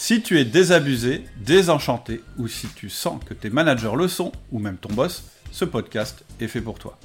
[0.00, 4.60] Si tu es désabusé, désenchanté, ou si tu sens que tes managers le sont, ou
[4.60, 6.96] même ton boss, ce podcast est fait pour toi.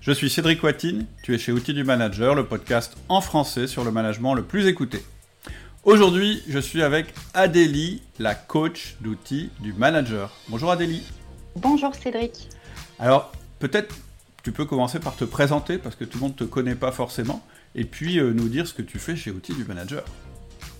[0.00, 3.84] Je suis Cédric Watine, tu es chez Outils du Manager, le podcast en français sur
[3.84, 5.04] le management le plus écouté.
[5.84, 10.34] Aujourd'hui, je suis avec Adélie, la coach d'outils du manager.
[10.48, 11.02] Bonjour Adélie.
[11.54, 12.48] Bonjour Cédric.
[12.98, 13.94] Alors, peut-être
[14.42, 16.92] tu peux commencer par te présenter parce que tout le monde ne te connaît pas
[16.92, 17.44] forcément,
[17.74, 20.02] et puis euh, nous dire ce que tu fais chez Outils du Manager.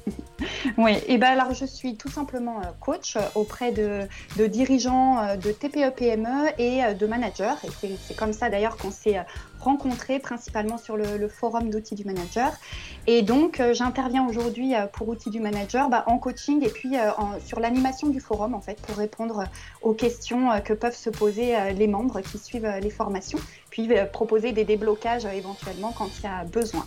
[0.78, 4.06] Oui, et ben alors je suis tout simplement euh, coach auprès de,
[4.46, 7.54] dirigeants euh, de TPE-PME et euh, de managers.
[7.64, 9.24] Et c'est comme ça d'ailleurs qu'on s'est
[9.60, 12.52] rencontrés principalement sur le, forum d'outils du manager.
[13.06, 16.94] Et donc j'interviens aujourd'hui pour outils du manager bah, en coaching et puis
[17.44, 19.44] sur l'animation du forum en fait pour répondre
[19.82, 23.38] aux questions que peuvent se poser les membres qui suivent les formations,
[23.70, 26.86] puis proposer des déblocages éventuellement quand il y a besoin.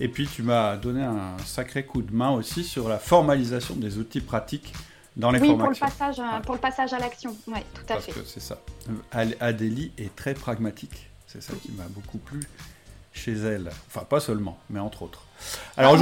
[0.00, 3.98] Et puis tu m'as donné un sacré coup de main aussi sur la formalisation des
[3.98, 4.72] outils pratiques
[5.16, 5.70] dans les oui, formations.
[5.70, 8.12] Oui, pour, le passage, euh, pour le passage à l'action, oui, tout à fait.
[8.12, 8.58] Parce que c'est ça.
[9.40, 11.08] Adélie est très pragmatique.
[11.26, 12.40] C'est ça qui m'a beaucoup plu
[13.12, 13.70] chez elle.
[13.88, 15.22] Enfin, pas seulement, mais entre autres.
[15.76, 15.94] Alors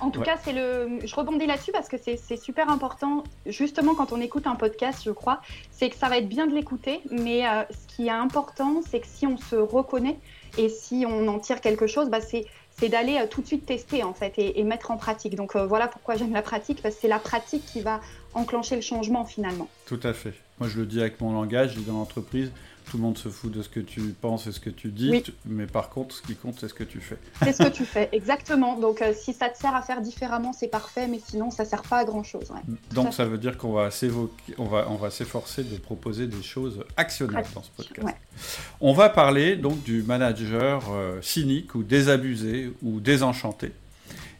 [0.00, 1.00] en tout cas, c'est le.
[1.04, 3.24] Je rebondis là-dessus parce que c'est super important.
[3.46, 6.54] Justement, quand on écoute un podcast, je crois, c'est que ça va être bien de
[6.54, 10.18] l'écouter, mais euh, ce qui est important, c'est que si on se reconnaît
[10.58, 12.46] et si on en tire quelque chose, bah, c'est
[12.78, 15.34] c'est d'aller euh, tout de suite tester en fait et, mettre en pratique.
[15.34, 18.00] Donc euh, voilà pourquoi j'aime la pratique, parce que c'est la pratique qui va
[18.34, 19.68] enclencher le changement finalement.
[19.86, 20.34] Tout à fait.
[20.58, 22.50] Moi je le dis avec mon langage, je dis dans l'entreprise,
[22.90, 25.22] tout le monde se fout de ce que tu penses et ce que tu dis,
[25.44, 27.18] mais par contre, ce qui compte, c'est ce que tu fais.
[27.42, 28.78] C'est ce que tu fais, exactement.
[28.78, 31.68] Donc, euh, si ça te sert à faire différemment, c'est parfait, mais sinon, ça ne
[31.68, 32.52] sert pas à grand-chose.
[32.92, 33.88] Donc, ça veut dire qu'on va
[34.58, 38.16] on va, on va s'efforcer de proposer des choses actionnables dans ce podcast.
[38.80, 43.72] On va parler donc du manager euh, cynique ou désabusé ou désenchanté.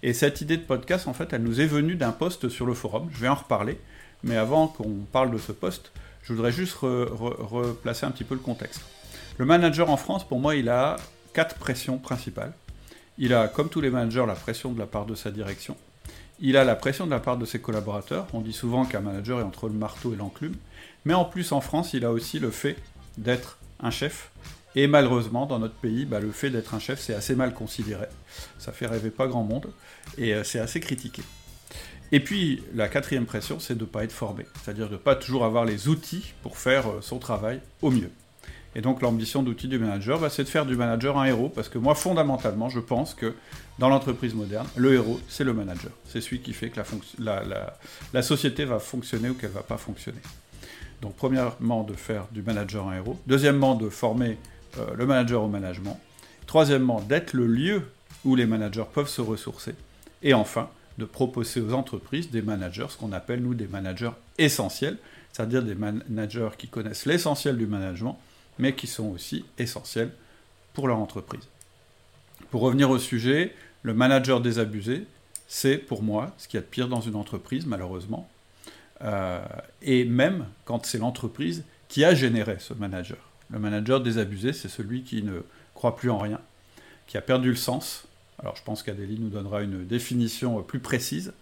[0.03, 2.75] Et cette idée de podcast, en fait, elle nous est venue d'un post sur le
[2.75, 3.09] forum.
[3.13, 3.79] Je vais en reparler.
[4.25, 8.41] Mais avant qu'on parle de ce poste, je voudrais juste replacer un petit peu le
[8.41, 8.83] contexte.
[9.39, 10.97] Le manager en France, pour moi, il a
[11.33, 12.53] quatre pressions principales.
[13.19, 15.77] Il a, comme tous les managers, la pression de la part de sa direction.
[16.41, 18.27] Il a la pression de la part de ses collaborateurs.
[18.33, 20.57] On dit souvent qu'un manager est entre le marteau et l'enclume.
[21.05, 22.77] Mais en plus, en France, il a aussi le fait
[23.19, 24.31] d'être un chef.
[24.75, 28.07] Et malheureusement, dans notre pays, bah, le fait d'être un chef, c'est assez mal considéré.
[28.59, 29.71] Ça fait rêver pas grand monde.
[30.19, 31.23] Et euh, c'est assez critiqué.
[32.15, 35.17] Et puis, la quatrième pression, c'est de ne pas être formé, c'est-à-dire de ne pas
[35.17, 38.11] toujours avoir les outils pour faire euh, son travail au mieux.
[38.77, 41.71] Et donc, l'ambition d'outil du manager, bah, c'est de faire du manager un héros, parce
[41.71, 43.35] que moi, fondamentalement, je pense que
[43.79, 45.91] dans l'entreprise moderne, le héros, c'est le manager.
[46.07, 46.81] C'est celui qui fait que
[47.19, 50.21] la, société va fonctionner ou qu'elle ne va pas fonctionner.
[51.01, 53.19] Donc, premièrement, de faire du manager un héros.
[53.27, 54.37] Deuxièmement, de former
[54.79, 55.99] euh, le manager au management.
[56.47, 57.83] Troisièmement, d'être le lieu
[58.27, 59.75] où les managers peuvent se ressourcer.
[60.23, 60.69] Et enfin,
[61.03, 64.99] de proposer aux entreprises des managers, ce qu'on appelle nous des managers essentiels,
[65.33, 68.17] c'est-à-dire des managers qui connaissent l'essentiel du management,
[68.61, 70.13] mais qui sont aussi essentiels
[70.75, 71.43] pour leur entreprise.
[72.53, 73.53] Pour revenir au sujet,
[73.83, 75.07] le manager désabusé,
[75.49, 78.31] c'est pour moi ce qu'il y a de pire dans une entreprise, malheureusement.
[79.03, 79.45] Euh,
[79.81, 83.19] et même quand c'est l'entreprise qui a généré ce manager.
[83.51, 85.41] Le manager désabusé, c'est celui qui ne
[85.75, 86.41] croit plus en rien,
[87.09, 88.05] qui a perdu le sens,
[88.43, 91.33] alors je pense qu'Adélie nous donnera une définition plus précise.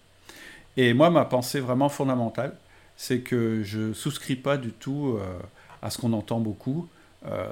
[0.77, 2.55] Et moi, ma pensée vraiment fondamentale,
[2.97, 5.39] c'est que je ne souscris pas du tout euh,
[5.83, 6.89] à ce qu'on entend beaucoup,
[7.27, 7.47] euh,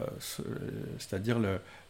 [0.99, 1.39] c'est-à-dire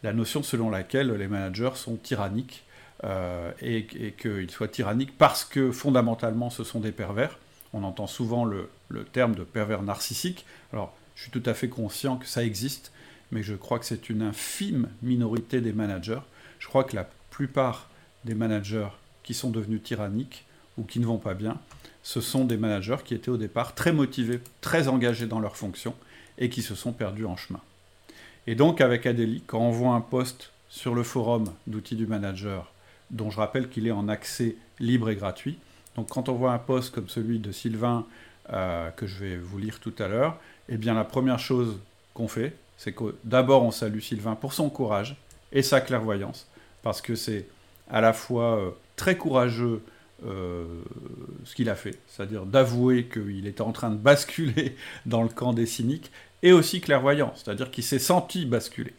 [0.03, 2.63] la notion selon laquelle les managers sont tyranniques
[3.03, 7.37] euh, et, qu'ils soient tyranniques parce que fondamentalement ce sont des pervers.
[7.73, 10.45] On entend souvent le, le, terme de pervers narcissique.
[10.73, 12.91] Alors je suis tout à fait conscient que ça existe,
[13.31, 16.21] mais je crois que c'est une infime minorité des managers.
[16.59, 17.07] Je crois que la
[17.39, 17.87] plupart
[18.25, 18.89] des managers
[19.23, 20.45] qui sont devenus tyranniques
[20.77, 21.57] ou qui ne vont pas bien,
[22.03, 25.95] ce sont des managers qui étaient au départ très motivés, très engagés dans leur fonction
[26.37, 27.61] et qui se sont perdus en chemin.
[28.45, 32.73] Et donc avec Adélie, quand on voit un post sur le forum d'outils du manager,
[33.09, 35.59] dont je rappelle qu'il est en accès libre et gratuit,
[35.95, 38.05] donc quand on voit un post comme celui de Sylvain,
[38.51, 40.37] euh, que je vais vous lire tout à l'heure,
[40.67, 41.79] eh bien la première chose
[42.13, 45.15] qu'on fait, c'est que d'abord on salue Sylvain pour son courage
[45.53, 46.48] et sa clairvoyance,
[46.81, 47.47] parce que c'est
[47.89, 49.81] à la fois euh, très courageux
[50.25, 50.65] euh,
[51.45, 55.53] ce qu'il a fait, c'est-à-dire d'avouer qu'il était en train de basculer dans le camp
[55.53, 56.11] des cyniques,
[56.41, 58.93] et aussi clairvoyant, c'est-à-dire qu'il s'est senti basculer.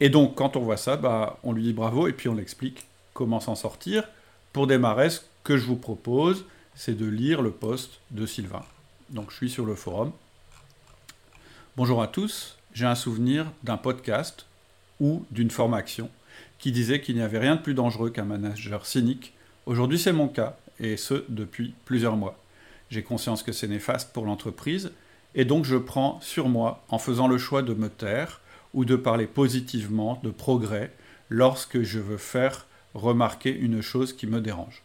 [0.00, 2.86] Et donc, quand on voit ça, bah, on lui dit bravo, et puis on l'explique
[3.14, 4.04] comment s'en sortir.
[4.52, 6.44] Pour démarrer, ce que je vous propose,
[6.74, 8.64] c'est de lire le post de Sylvain.
[9.10, 10.12] Donc, je suis sur le forum.
[11.76, 14.46] Bonjour à tous, j'ai un souvenir d'un podcast
[15.00, 16.10] ou d'une formation
[16.62, 19.34] qui disait qu'il n'y avait rien de plus dangereux qu'un manager cynique.
[19.66, 22.38] Aujourd'hui, c'est mon cas, et ce depuis plusieurs mois.
[22.88, 24.92] J'ai conscience que c'est néfaste pour l'entreprise,
[25.34, 28.40] et donc je prends sur moi en faisant le choix de me taire
[28.74, 30.92] ou de parler positivement de progrès
[31.30, 34.84] lorsque je veux faire remarquer une chose qui me dérange.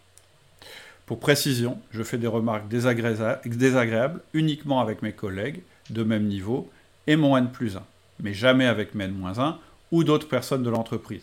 [1.05, 6.71] Pour précision, je fais des remarques désagréables uniquement avec mes collègues de même niveau
[7.05, 7.83] et mon N plus 1,
[8.23, 9.57] mais jamais avec mes N-1
[9.91, 11.21] ou d'autres personnes de l'entreprise.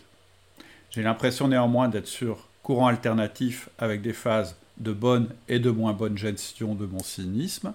[0.94, 5.92] J'ai l'impression néanmoins d'être sur courant alternatif avec des phases de bonne et de moins
[5.92, 7.74] bonne gestion de mon cynisme,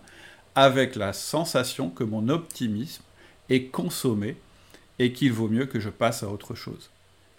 [0.56, 3.04] avec la sensation que mon optimisme
[3.50, 4.38] est consommé
[5.00, 6.92] et qu'il vaut mieux que je passe à autre chose.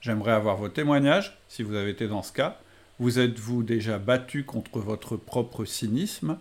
[0.03, 2.59] J'aimerais avoir vos témoignages, si vous avez été dans ce cas.
[2.99, 6.37] Vous êtes-vous déjà battu contre votre propre cynisme?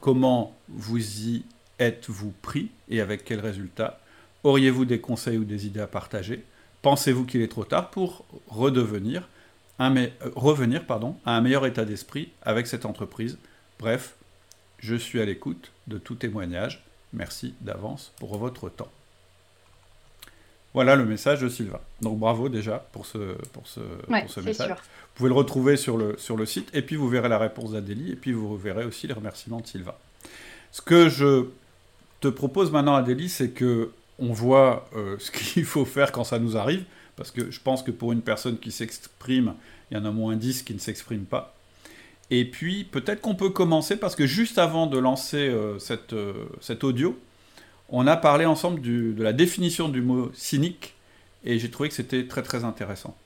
[0.00, 1.44] Comment vous y
[1.78, 4.00] êtes-vous pris et avec quels résultats
[4.42, 6.44] Auriez-vous des conseils ou des idées à partager?
[6.82, 9.28] Pensez-vous qu'il est trop tard pour redevenir
[9.78, 13.38] un euh, revenir pardon, à un meilleur état d'esprit avec cette entreprise?
[13.78, 14.14] Bref,
[14.78, 16.84] je suis à l'écoute de tout témoignage.
[17.12, 18.90] Merci d'avance pour votre temps.
[20.72, 21.80] Voilà le message de Sylvain.
[22.00, 24.70] Donc bravo déjà pour ce, pour ce, pour ce message.
[24.70, 24.76] Vous
[25.16, 28.12] pouvez le retrouver sur le, sur le site et puis vous verrez la réponse d'Adélie
[28.12, 29.94] et puis vous verrez aussi les remerciements de Sylvain.
[30.70, 31.46] Ce que je
[32.20, 36.38] te propose maintenant, Adélie, c'est que on voit euh, ce qu'il faut faire quand ça
[36.38, 36.84] nous arrive,
[37.16, 39.54] parce que je pense que pour une personne qui s'exprime,
[39.90, 41.56] il y en a moins 10 qui ne s'expriment pas.
[42.30, 45.78] Et puis peut-être qu'on peut commencer, parce que juste avant de lancer euh,
[46.12, 47.18] euh, cet audio,
[47.88, 50.94] on a parlé ensemble de la définition du mot cynique,
[51.44, 53.16] et j'ai trouvé que c'était très très intéressant.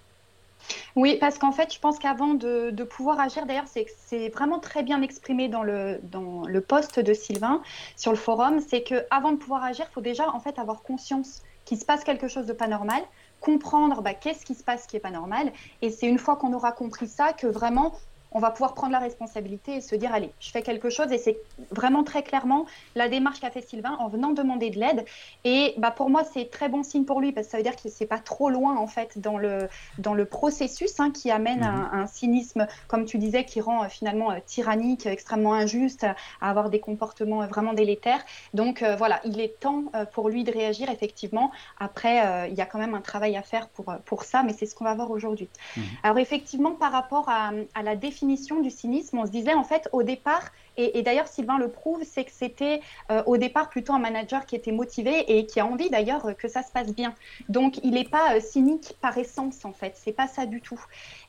[0.97, 5.03] Oui, parce qu'en fait, je pense qu'avant de, pouvoir agir, d'ailleurs, c'est vraiment très bien
[5.03, 7.63] exprimé dans le, dans le post de Sylvain
[7.97, 11.43] sur le forum, c'est qu'avant de pouvoir agir, il faut déjà en fait avoir conscience
[11.65, 13.03] qu'il se passe quelque chose de pas normal,
[13.41, 15.53] comprendre bah, qu'est-ce qui se passe qui est pas normal,
[15.83, 17.95] et c'est une fois qu'on aura compris ça que vraiment
[18.35, 21.13] on va pouvoir prendre la responsabilité et se dire allez, je fais quelque chose.
[21.13, 21.39] Et c'est
[21.71, 22.67] vraiment très clairement
[22.97, 25.05] la démarche qu'a fait Sylvain en venant demander de l'aide.
[25.45, 27.77] Et bah, pour moi, c'est très bon signe pour lui parce que ça veut dire
[27.77, 31.63] que c'est pas trop loin en fait dans le, dans le processus hein, qui amène
[31.63, 31.89] à, mhm.
[31.93, 36.05] un cynisme, comme tu disais, qui rend euh, finalement euh, tyrannique, extrêmement injuste,
[36.41, 38.25] à avoir des comportements euh, vraiment délétères.
[38.53, 41.53] Donc voilà, il est temps pour lui de réagir effectivement.
[41.79, 44.67] Après, il y a quand même un travail à faire pour, pour ça, mais c'est
[44.67, 45.49] ce qu'on va voir aujourd'hui.
[45.77, 45.85] Mhm.
[46.03, 49.89] Alors effectivement, par rapport à, à la définition du cynisme, on se disait en fait
[49.93, 52.81] au départ, et, d'ailleurs Sylvain le prouve, c'est que c'était
[53.11, 56.49] euh, au départ plutôt un manager qui était motivé et qui a envie d'ailleurs que
[56.49, 57.15] ça se passe bien.
[57.49, 60.81] Donc il n'est pas euh, cynique par essence en fait, c'est pas ça du tout.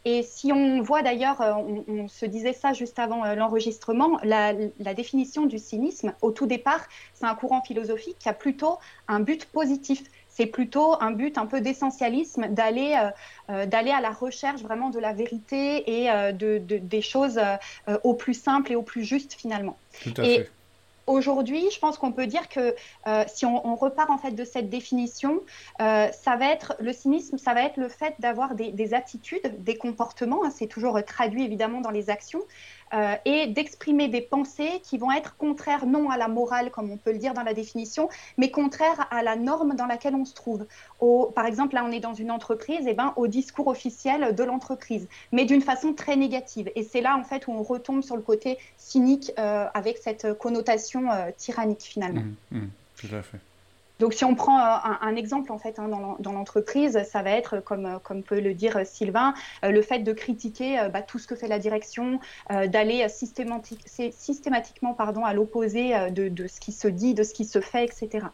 [0.04, 1.54] Et si on voit d'ailleurs, euh,
[1.88, 6.82] on, se disait ça juste avant l'enregistrement, la définition du cynisme au tout départ,
[7.14, 8.78] c'est un courant philosophique qui a plutôt
[9.08, 10.04] un but positif
[10.36, 13.10] c'est plutôt un but un peu d'essentialisme, d'aller euh,
[13.50, 17.40] euh, d'aller à la recherche vraiment de la vérité et euh, de, des choses
[18.04, 19.78] au plus simple et au plus juste finalement.
[20.04, 20.52] Tout à fait.
[21.08, 22.74] Aujourd'hui, je pense qu'on peut dire que
[23.28, 25.42] si on, repart en fait de cette définition,
[25.78, 30.44] ça va être le cynisme, ça va être le fait d'avoir des, attitudes, des comportements.
[30.44, 32.42] Hein, c'est toujours traduit évidemment dans les actions,
[32.96, 36.98] euh, et d'exprimer des pensées qui vont être contraires non à la morale, comme on
[36.98, 40.34] peut le dire dans la définition, mais contraires à la norme dans laquelle on se
[40.34, 40.66] trouve.
[41.00, 44.44] Au, par exemple, là, on est dans une entreprise, et ben, au discours officiel de
[44.44, 46.72] l'entreprise, mais d'une façon très négative.
[46.76, 50.34] Et c'est là, en fait, où on retombe sur le côté cynique euh, avec cette
[50.38, 52.24] connotation euh, tyrannique, finalement.
[52.52, 53.40] Mmh, mmh, tout à fait.
[54.00, 55.88] Donc, si on prend euh, un, exemple en fait hein,
[56.20, 59.34] dans l'entreprise, ça va être, comme, euh, peut le dire Sylvain,
[59.64, 64.94] euh, le fait de critiquer bah, tout ce que fait la direction, d'aller systématique, systématiquement
[64.94, 68.28] pardon, à l'opposé de, ce qui se dit, de ce qui se fait, etc.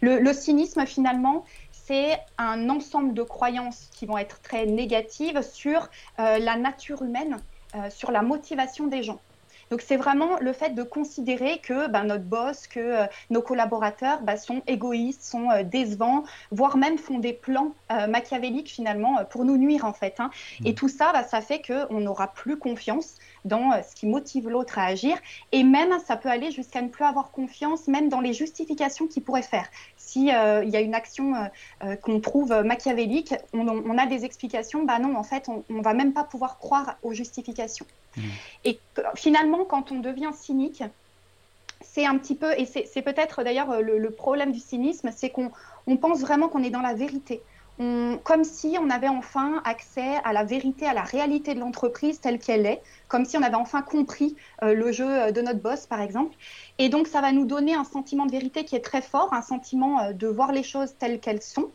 [0.00, 6.56] Le cynisme, finalement, c'est un ensemble de croyances qui vont être très négatives sur la
[6.56, 7.38] nature humaine,
[7.90, 9.20] sur la motivation des gens.
[9.74, 14.22] Donc c'est vraiment le fait de considérer que ben, notre boss, que euh, nos collaborateurs
[14.22, 19.44] ben, sont égoïstes, sont euh, décevants, voire même font des plans euh, machiavéliques finalement pour
[19.44, 20.20] nous nuire en fait.
[20.20, 20.30] Hein.
[20.64, 20.74] Et mmh.
[20.76, 24.84] tout ça, ben, ça fait qu'on n'aura plus confiance dans ce qui motive l'autre à
[24.84, 25.16] agir.
[25.52, 29.22] Et même, ça peut aller jusqu'à ne plus avoir confiance, même dans les justifications qu'il
[29.22, 29.66] pourrait faire.
[29.96, 31.34] S'il il y a une action
[32.02, 36.12] qu'on trouve machiavélique, on, a des explications, bah non, en fait, on ne va même
[36.12, 37.86] pas pouvoir croire aux justifications.
[38.16, 38.22] Mmh.
[38.64, 38.78] Et
[39.14, 40.82] finalement, quand on devient cynique,
[41.84, 45.50] c'est un petit peu, et c'est peut-être d'ailleurs le, problème du cynisme, c'est qu'on
[45.96, 47.42] pense vraiment qu'on est dans la vérité.
[47.78, 52.38] Comme si on avait enfin accès à la vérité, à la réalité de l'entreprise telle
[52.38, 56.00] qu'elle est, comme si on avait enfin compris euh, le jeu de notre boss, par
[56.00, 56.36] exemple.
[56.78, 59.42] Et donc, ça va nous donner un sentiment de vérité qui est très fort, un
[59.42, 61.70] sentiment euh, de voir les choses telles qu'elles sont.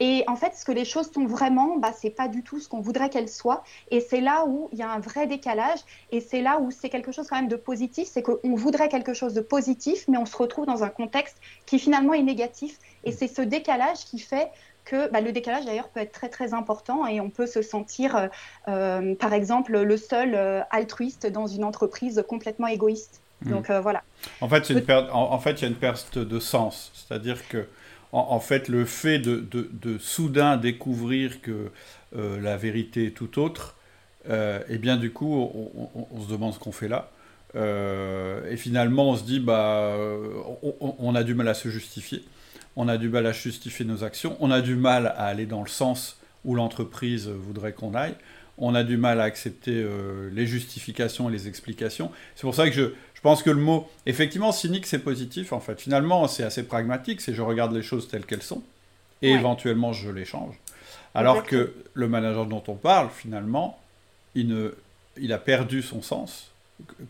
[0.00, 2.68] Et en fait, ce que les choses sont vraiment, bah, c'est pas du tout ce
[2.68, 3.64] qu'on voudrait qu'elles soient.
[3.90, 5.80] Et c'est là où il y a un vrai décalage.
[6.12, 8.08] Et c'est là où c'est quelque chose quand même de positif.
[8.08, 11.78] C'est qu'on voudrait quelque chose de positif, mais on se retrouve dans un contexte qui
[11.80, 12.78] finalement est négatif.
[13.02, 14.50] Et c'est ce décalage qui fait
[14.88, 18.16] que bah, le décalage d'ailleurs peut être très très important et on peut se sentir,
[18.16, 18.28] euh,
[18.68, 23.20] euh, par exemple, le seul euh, altruiste dans une entreprise complètement égoïste.
[23.42, 23.50] Hmm.
[23.50, 24.02] Donc voilà.
[24.40, 26.90] En fait, une en, fait, il y a une perte de sens.
[26.94, 27.66] C'est-à-dire que
[28.10, 31.70] en, fait, le fait de, de, soudain découvrir que
[32.16, 33.76] la vérité est tout autre,
[34.28, 35.52] et bien du coup,
[36.12, 37.10] on, se demande ce qu'on fait là.
[37.54, 39.94] Et finalement, on se dit, bah,
[40.80, 42.24] on, a du mal à se justifier,
[42.76, 45.62] on a du mal à justifier nos actions, on a du mal à aller dans
[45.62, 48.14] le sens où l'entreprise voudrait qu'on aille,
[48.56, 49.86] on a du mal à accepter
[50.32, 52.10] les justifications et les explications.
[52.34, 55.58] C'est pour ça que je, je pense que le mot, effectivement, cynique, c'est positif, en
[55.58, 55.80] fait.
[55.80, 58.62] Finalement, c'est assez pragmatique, c'est je regarde les choses telles qu'elles sont,
[59.22, 60.54] et éventuellement, je les change.
[61.16, 63.80] Alors que le manager dont on parle, finalement,
[64.36, 64.72] il, ne,
[65.16, 66.52] il a perdu son sens,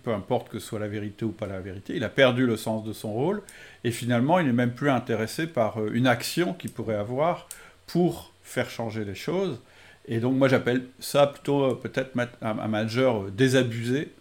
[0.02, 2.56] peu importe que ce soit la vérité ou pas la vérité, il a perdu le
[2.56, 3.42] sens de son rôle,
[3.84, 7.48] et finalement, il n'est même plus intéressé par euh, une action qu'il pourrait avoir
[7.86, 9.60] pour faire changer les choses.
[10.06, 14.12] Et donc, moi, j'appelle ça plutôt euh, peut-être un manager euh, désabusé,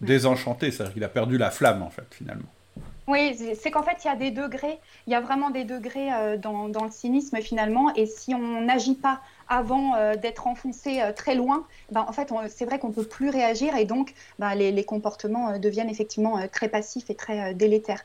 [0.00, 2.48] désenchanté, c'est-à-dire qu'il a perdu la flamme, en fait, finalement.
[3.08, 6.12] Oui, c'est qu'en fait, il y a des degrés, il y a vraiment des degrés
[6.12, 11.12] euh, dans, le cynisme, finalement, et si on n'agit pas avant euh, d'être enfoncé euh,
[11.12, 14.56] très loin, ben, en fait, c'est vrai qu'on ne peut plus réagir, et donc ben,
[14.56, 18.02] les, comportements deviennent effectivement très passifs et très délétères.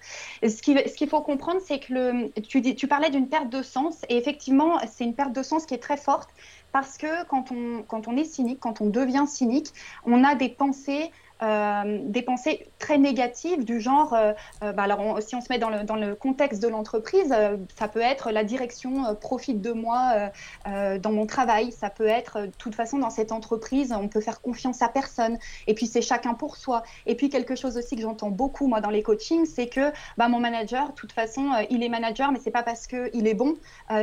[0.47, 3.63] Ce qu'il ce qu'il faut comprendre, c'est que le, tu, tu parlais d'une perte de
[3.63, 6.29] sens, et effectivement, c'est une perte de sens qui est très forte,
[6.71, 9.73] parce que quand on, quand on est cynique, quand on devient cynique,
[10.05, 11.11] on a des pensées
[11.43, 14.33] euh, des pensées très négatives du genre, euh,
[14.63, 17.33] euh, bah alors si on se met dans le, dans le contexte de l'entreprise,
[17.75, 20.31] ça peut être la direction profite de moi
[20.65, 24.41] dans mon travail, ça peut être de toute façon dans cette entreprise, on peut faire
[24.41, 26.83] confiance à personne, et puis c'est chacun pour soi.
[27.05, 30.27] Et puis quelque chose aussi que j'entends beaucoup moi dans les coachings, c'est que bah,
[30.27, 33.55] mon manager, de toute façon, il est manager, mais c'est pas parce qu'il est bon,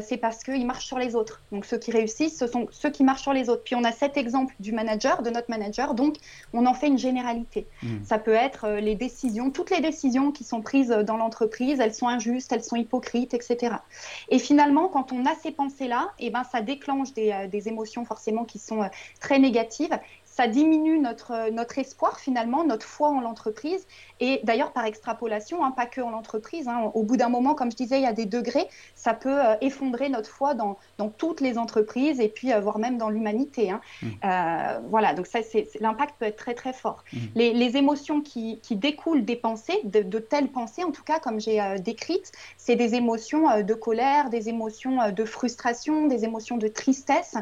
[0.02, 1.42] c'est parce qu'il marche sur les autres.
[1.52, 3.62] Donc ceux qui réussissent, ce sont ceux qui marchent sur les autres.
[3.64, 6.16] Puis on a cet exemple du manager, de notre manager, donc
[6.52, 8.02] on en fait une généralité Hmm.
[8.04, 11.94] Ça peut être euh, les décisions, toutes les décisions qui sont prises dans l'entreprise, elles
[11.94, 13.76] sont injustes, elles sont hypocrites, etc.
[14.30, 17.68] Et finalement, quand on a ces pensées-là, et eh ben, ça déclenche des, euh, des,
[17.68, 18.88] émotions forcément qui sont euh,
[19.20, 19.96] très négatives
[20.38, 23.88] ça diminue notre, notre espoir finalement, notre foi en l'entreprise.
[24.20, 27.72] Et d'ailleurs, par extrapolation, hein, pas que en l'entreprise, hein, au bout d'un moment, comme
[27.72, 31.08] je disais, il y a des degrés, ça peut euh, effondrer notre foi dans, dans,
[31.08, 33.72] toutes les entreprises et puis euh, voire même dans l'humanité.
[33.72, 33.80] Hein.
[34.00, 34.06] Mmh.
[34.24, 37.02] Euh, voilà, donc ça, c'est, l'impact peut être très très fort.
[37.12, 37.16] Mmh.
[37.34, 41.18] Les, les, émotions qui, qui, découlent des pensées, de, de, telles pensées en tout cas,
[41.18, 46.68] comme j'ai décrites, c'est des émotions de colère, des émotions de frustration, des émotions de
[46.68, 47.34] tristesse.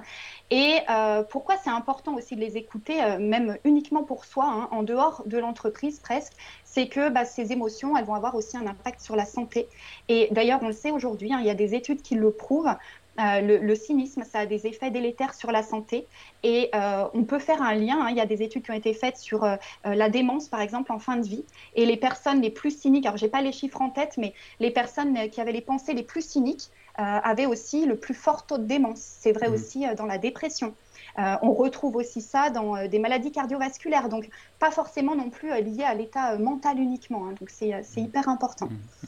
[0.50, 4.68] Et euh, pourquoi c'est important aussi de les écouter, euh, même uniquement pour soi, hein,
[4.70, 6.32] en dehors de l'entreprise presque,
[6.64, 9.68] c'est que bah, ces émotions, elles vont avoir aussi un impact sur la santé.
[10.08, 12.74] Et d'ailleurs, on le sait aujourd'hui, hein, il y a des études qui le prouvent.
[13.18, 16.06] Euh, le, cynisme, ça a des effets délétères sur la santé
[16.42, 16.70] et
[17.14, 17.98] on peut faire un lien.
[18.02, 19.48] Hein, il y a des études qui ont été faites sur
[19.84, 21.44] la démence, par exemple, en fin de vie.
[21.76, 24.70] Et les personnes les plus cyniques, alors j'ai pas les chiffres en tête, mais les
[24.70, 28.56] personnes qui avaient les pensées les plus cyniques, euh, avait aussi le plus fort taux
[28.56, 29.00] de démence.
[29.00, 29.52] C'est vrai mmh.
[29.52, 30.74] aussi euh, dans la dépression.
[31.18, 35.84] Euh, on retrouve aussi ça dans des maladies cardiovasculaires, donc pas forcément non plus lié
[35.84, 37.26] à l'état mental uniquement.
[37.26, 37.34] Hein.
[37.40, 38.00] donc c'est mmh.
[38.00, 38.66] hyper important.
[38.66, 39.06] Mmh.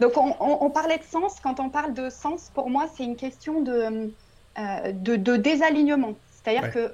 [0.00, 1.36] Donc on, parlait de sens.
[1.40, 4.10] Quand on parle de sens, pour moi, c'est une question de,
[4.56, 6.14] de, désalignement.
[6.32, 6.92] C'est-à-dire que,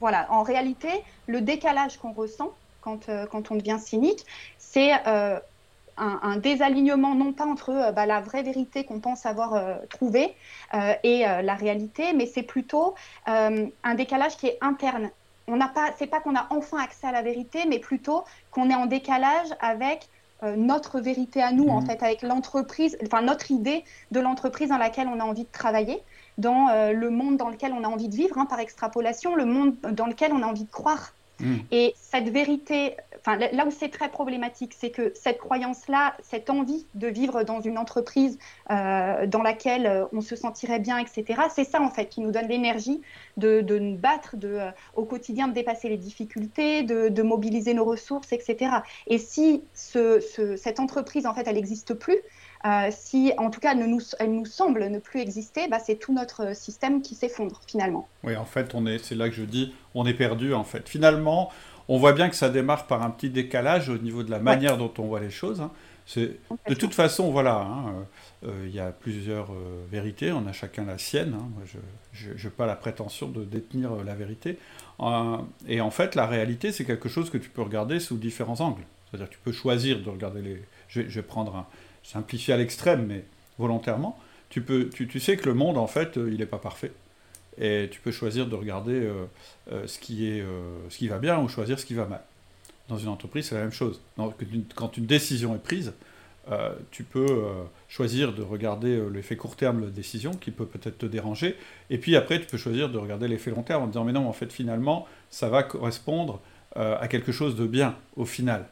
[0.00, 0.88] voilà, en réalité,
[1.28, 2.50] le décalage qu'on ressent
[2.80, 4.24] quand, quand, on devient cynique,
[4.58, 4.90] c'est
[5.98, 10.34] un, désalignement non pas entre euh, bah, la vraie vérité qu'on pense avoir euh, trouvée
[10.74, 12.94] euh, et la réalité, mais c'est plutôt
[13.26, 15.10] un décalage qui est interne.
[15.46, 18.70] On n'a pas, c'est pas qu'on a enfin accès à la vérité, mais plutôt qu'on
[18.70, 20.08] est en décalage avec
[20.56, 21.86] notre vérité à nous, en mmh.
[21.86, 26.02] fait, avec l'entreprise, enfin notre idée de l'entreprise dans laquelle on a envie de travailler,
[26.36, 29.74] dans le monde dans lequel on a envie de vivre, hein, par extrapolation, le monde
[29.80, 31.12] dans lequel on a envie de croire.
[31.40, 31.56] Mm.
[31.70, 36.86] Et cette vérité, enfin, là où c'est très problématique, c'est que cette croyance-là, cette envie
[36.94, 38.38] de vivre dans une entreprise
[38.70, 42.30] euh, dans laquelle euh, on se sentirait bien, etc., c'est ça en fait qui nous
[42.30, 43.00] donne l'énergie
[43.36, 47.74] de, de, nous battre de, euh, au quotidien, de dépasser les difficultés, de, de mobiliser
[47.74, 48.70] nos ressources, etc.
[49.06, 52.18] Et si ce, ce, cette entreprise, en fait, elle n'existe plus,
[52.64, 55.96] euh, si en tout cas elle nous, elle nous semble ne plus exister, bah, c'est
[55.96, 58.08] tout notre système qui s'effondre finalement.
[58.24, 60.88] Oui, en fait, on est, c'est là que je dis, on est perdu en fait.
[60.88, 61.50] Finalement,
[61.88, 64.76] on voit bien que ça démarre par un petit décalage au niveau de la manière
[64.76, 65.60] dont on voit les choses.
[65.60, 65.70] Hein.
[66.16, 68.06] De toute façon, voilà, hein,
[68.46, 71.34] euh, il y a plusieurs euh, vérités, on a chacun la sienne.
[71.38, 71.64] Hein.
[72.12, 74.58] je n'ai pas la prétention de détenir la vérité.
[75.68, 78.84] et en fait, la réalité, c'est quelque chose que tu peux regarder sous différents angles.
[79.10, 80.62] C'est-à-dire que tu peux choisir de regarder les...
[80.88, 81.66] Je, vais prendre un...
[82.12, 83.24] Simplifier à l'extrême, mais
[83.58, 84.18] volontairement.
[84.50, 86.92] Tu, peux, tu, tu sais que le monde, en fait, il n'est pas parfait
[87.60, 89.24] et tu peux choisir de regarder euh,
[89.72, 92.22] euh, ce, qui est, euh, ce qui va bien ou choisir ce qui va mal.
[92.88, 94.00] Dans une entreprise, c'est la même chose.
[94.74, 95.92] quand une décision est prise,
[96.90, 97.44] tu peux
[97.86, 101.58] choisir de regarder l'effet court terme de la décision, qui peut peut-être te déranger,
[101.90, 104.26] et puis après, tu peux choisir de regarder l'effet long terme en disant, mais non,
[104.26, 106.40] en fait, finalement, ça va correspondre
[106.74, 108.64] à quelque chose de bien, au final.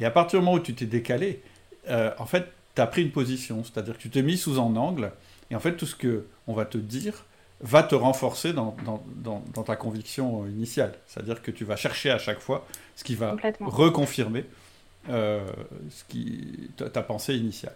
[0.00, 1.42] Et à partir du moment où tu t'es décalé,
[1.90, 2.46] en fait,
[2.78, 5.10] tu as pris une position, c'est-à-dire que tu t'es mis sous un angle,
[5.50, 7.24] et en fait, tout ce qu'on va te dire,
[7.60, 8.76] va te renforcer dans,
[9.16, 10.94] dans, ta conviction initiale.
[11.08, 14.44] C'est-à-dire que tu vas chercher à chaque fois ce qui va reconfirmer
[15.10, 15.44] euh,
[15.90, 17.74] ce qui, ta, pensée initiale.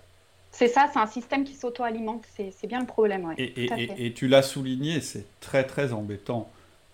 [0.53, 3.25] C'est ça, c'est un système qui s'auto-alimente, c'est bien le problème.
[3.25, 3.35] Ouais.
[3.39, 6.49] Et, et, tu l'as souligné, c'est très très embêtant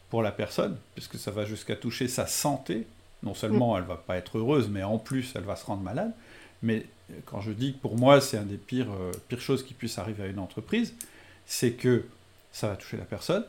[0.09, 2.87] pour la personne, puisque ça va jusqu'à toucher sa santé.
[3.23, 3.79] Non seulement mm.
[3.79, 6.13] elle va pas être heureuse, mais en plus elle va se rendre malade.
[6.63, 6.87] Mais
[7.25, 9.99] quand je dis que pour moi c'est un des pires, euh, pires choses qui puissent
[9.99, 10.95] arriver à une entreprise,
[11.47, 12.05] c'est que
[12.53, 13.45] ça va toucher la personne,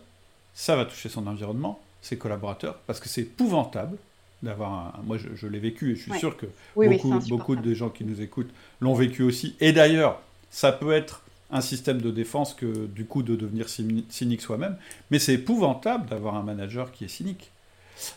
[0.54, 3.98] ça va toucher son environnement, ses collaborateurs, parce que c'est épouvantable
[4.44, 5.02] d'avoir un...
[5.04, 8.22] Moi, je, l'ai vécu et je suis sûr que beaucoup, beaucoup de gens qui nous
[8.22, 9.56] écoutent l'ont vécu aussi.
[9.60, 14.42] Et d'ailleurs, ça peut être un système de défense que du coup de devenir cynique
[14.42, 14.78] soi-même,
[15.10, 17.52] mais c'est épouvantable d'avoir un manager qui est cynique.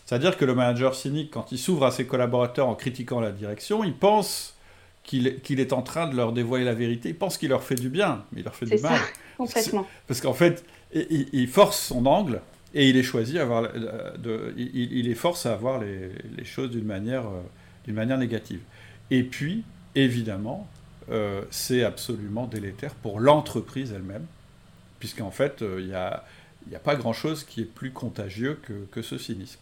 [0.05, 3.83] C'est-à-dire que le manager cynique, quand il s'ouvre à ses collaborateurs en critiquant la direction,
[3.83, 4.53] il pense
[5.03, 7.89] qu'il est en train de leur dévoiler la vérité, il pense qu'il leur fait du
[7.89, 8.99] bien, mais il leur fait du mal.
[9.37, 9.87] complètement.
[10.07, 12.41] Parce qu'en fait, il, force son angle
[12.73, 16.85] et il est choisi à avoir, de, il, est force à voir les, choses d'une
[16.85, 17.41] manière, euh,
[17.85, 18.61] d'une manière négative.
[19.11, 19.63] Et puis,
[19.95, 20.67] évidemment,
[21.09, 24.25] euh, c'est absolument délétère pour l'entreprise elle-même,
[24.99, 26.23] puisqu'en fait, euh, il n'y a,
[26.73, 29.59] a, pas grand-chose qui est plus contagieux que, que ce cynisme.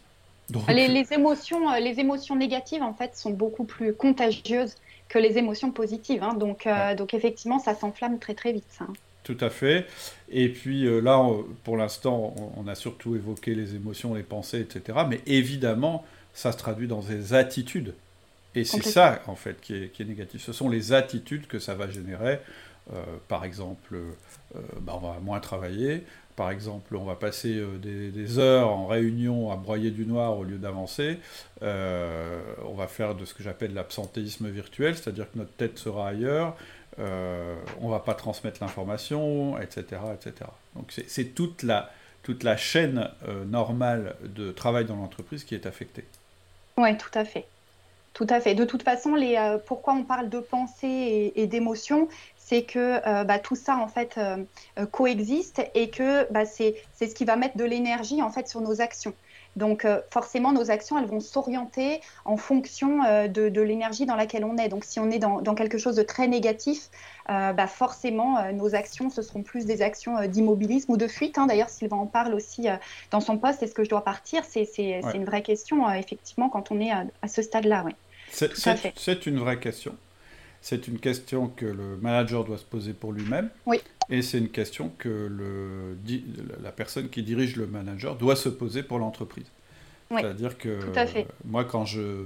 [0.68, 4.76] les, les, émotions, les émotions négatives, en fait, sont beaucoup plus contagieuses
[5.12, 6.22] que les émotions positives.
[6.22, 6.34] Hein.
[6.34, 6.66] donc,
[6.96, 8.64] donc, effectivement, ça s'enflamme très, très vite.
[8.70, 8.86] Ça.
[8.88, 8.94] Hein.
[9.24, 9.86] Tout à fait.
[10.30, 11.24] Et puis euh, là,
[11.64, 14.98] pour l'instant, on, a surtout évoqué les émotions, les pensées, etc.
[15.08, 17.94] Mais évidemment, ça se traduit dans des attitudes.
[18.54, 20.42] Et c'est ça, en fait, qui est, négatif.
[20.42, 22.40] Ce sont les attitudes que ça va générer.
[22.92, 26.04] Euh, par exemple, euh, bah, on va moins travailler.
[26.42, 30.58] Par exemple, on va passer des, heures en réunion à broyer du noir au lieu
[30.58, 31.18] d'avancer.
[31.60, 36.56] on va faire de ce que j'appelle l'absentéisme virtuel, c'est-à-dire que notre tête sera ailleurs.
[36.98, 40.50] Euh, on va pas transmettre l'information, etc., etc.
[40.76, 41.90] Donc c'est toute la,
[42.22, 46.04] toute la chaîne euh, normale de travail dans l'entreprise qui est affectée.
[46.76, 47.46] Oui, tout à fait.
[48.12, 48.54] Tout à fait.
[48.54, 52.08] De toute façon, les, euh, pourquoi on parle de pensée et, d'émotion,
[52.52, 54.20] c'est que bah, tout ça en fait
[54.90, 58.82] coexiste et que bah, c'est ce qui va mettre de l'énergie en fait sur nos
[58.82, 59.14] actions.
[59.56, 64.44] Donc euh, forcément, nos actions, elles vont s'orienter en fonction euh, de, l'énergie dans laquelle
[64.44, 64.68] on est.
[64.68, 66.88] Donc si on est dans, quelque chose de très négatif,
[67.28, 71.38] euh, bah, forcément, nos actions, ce seront plus des actions d'immobilisme ou de fuite.
[71.38, 71.46] Hein.
[71.46, 72.66] D'ailleurs, Sylvain en parle aussi
[73.10, 74.66] dans son poste, est-ce que je dois partir C'est
[75.14, 77.84] une vraie question, effectivement, quand on est à, ce stade-là.
[78.30, 79.94] C'est une vraie question.
[80.62, 83.50] C'est une question que le manager doit se poser pour lui-même.
[83.66, 83.80] Oui.
[84.08, 85.98] Et c'est une question que le,
[86.62, 89.46] la personne qui dirige le manager doit se poser pour l'entreprise.
[90.10, 90.20] Oui.
[90.20, 90.78] C'est-à-dire que
[91.44, 92.22] moi, quand je.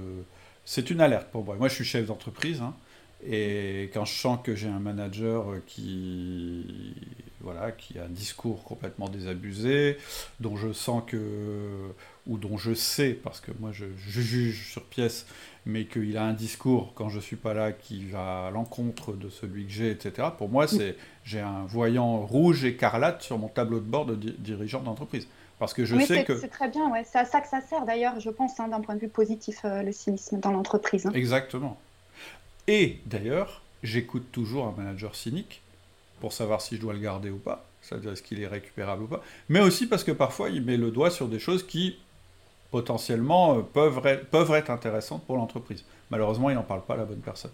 [0.65, 1.55] C'est une alerte pour moi.
[1.55, 2.61] Moi, je suis chef d'entreprise.
[2.61, 2.75] Hein,
[3.25, 6.95] et quand je sens que j'ai un manager qui,
[7.41, 9.97] voilà, qui a un discours complètement désabusé,
[10.39, 11.91] dont je sens que,
[12.27, 15.25] ou dont je sais, parce que moi je, je juge sur pièce,
[15.65, 19.29] mais qu'il a un discours quand je suis pas là qui va à l'encontre de
[19.29, 20.29] celui que j'ai, etc.
[20.37, 24.81] Pour moi, c'est j'ai un voyant rouge écarlate sur mon tableau de bord de dirigeant
[24.81, 25.27] d'entreprise.
[25.59, 26.37] Parce que je sais que.
[26.37, 27.03] C'est très bien, ouais.
[27.03, 29.61] c'est à ça que ça sert d'ailleurs, je pense, hein, d'un point de vue positif,
[29.65, 31.07] euh, le cynisme dans l'entreprise.
[31.07, 31.11] Hein.
[31.15, 31.77] Exactement.
[32.67, 35.61] Et d'ailleurs, j'écoute toujours un manager cynique
[36.19, 39.07] pour savoir si je dois le garder ou pas, c'est-à-dire est-ce qu'il est récupérable ou
[39.07, 41.97] pas, mais aussi parce que parfois il met le doigt sur des choses qui
[42.71, 45.85] potentiellement euh, peuvent, peuvent être intéressantes pour l'entreprise.
[46.09, 47.51] Malheureusement, il n'en parle pas à la bonne personne.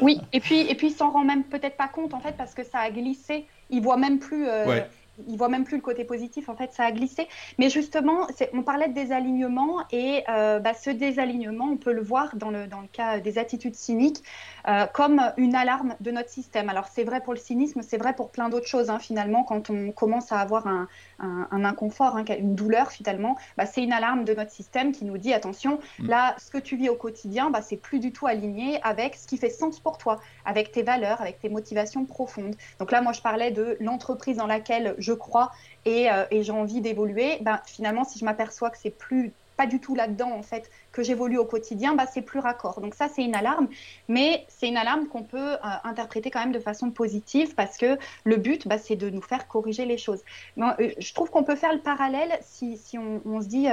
[0.00, 2.54] oui, et puis, et puis il s'en rend même peut-être pas compte en fait parce
[2.54, 3.46] que ça a glissé.
[3.68, 4.82] Il voit même plus, euh,
[5.28, 6.48] il voit même plus le côté positif.
[6.48, 7.28] En fait, ça a glissé.
[7.58, 12.36] Mais justement, on parlait de désalignement et euh, bah, ce désalignement, on peut le voir
[12.36, 14.22] dans le, dans le cas des attitudes cyniques
[14.68, 16.68] euh, comme une alarme de notre système.
[16.68, 18.90] Alors, c'est vrai pour le cynisme, c'est vrai pour plein d'autres choses.
[18.90, 23.66] Hein, finalement, quand on commence à avoir un, un, inconfort, hein, une douleur, finalement, bah,
[23.66, 26.08] c'est une alarme de notre système qui nous dit attention, mm.
[26.08, 29.26] là, ce que tu vis au quotidien, bah, c'est plus du tout aligné avec ce
[29.26, 32.54] qui fait sens pour toi, avec tes valeurs, avec tes motivations profondes.
[32.78, 35.52] Donc là, moi, je parlais de l'entreprise dans laquelle je crois
[35.84, 37.38] et, euh, et j'ai envie d'évoluer.
[37.42, 41.02] Ben, finalement, si je m'aperçois que c'est plus pas du tout là-dedans en fait que
[41.02, 42.80] j'évolue au quotidien, bah, c'est plus raccord.
[42.80, 43.68] Donc ça c'est une alarme,
[44.08, 47.98] mais c'est une alarme qu'on peut euh, interpréter quand même de façon positive parce que
[48.24, 50.20] le but bah, c'est de nous faire corriger les choses.
[50.56, 53.66] Euh, je trouve qu'on peut faire le parallèle si, on, se dit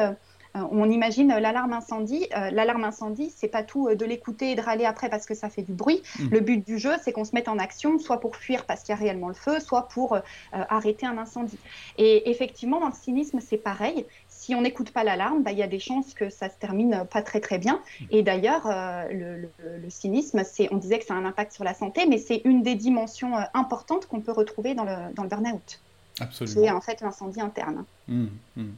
[0.71, 2.27] on imagine l'alarme incendie.
[2.35, 5.33] Euh, l'alarme incendie, c'est pas tout euh, de l'écouter et de râler après parce que
[5.33, 6.01] ça fait du bruit.
[6.19, 6.27] Mmh.
[6.31, 8.93] Le but du jeu, c'est qu'on se mette en action, soit pour fuir parce qu'il
[8.93, 10.17] y a réellement le feu, soit pour
[10.51, 11.57] arrêter un incendie.
[11.97, 14.05] Et effectivement, dans le cynisme, c'est pareil.
[14.29, 17.05] Si on n'écoute pas l'alarme, bah, il y a des chances que ça se termine
[17.11, 17.75] pas très très bien.
[17.75, 18.05] Mmh.
[18.11, 18.67] Et d'ailleurs,
[19.11, 19.49] le,
[19.89, 22.61] cynisme, c'est, on disait que ça a un impact sur la santé, mais c'est une
[22.63, 25.79] des dimensions importantes qu'on peut retrouver dans le, dans le burn-out.
[26.19, 26.61] Absolument.
[26.61, 28.27] C'est en fait l'incendie interne, mmh,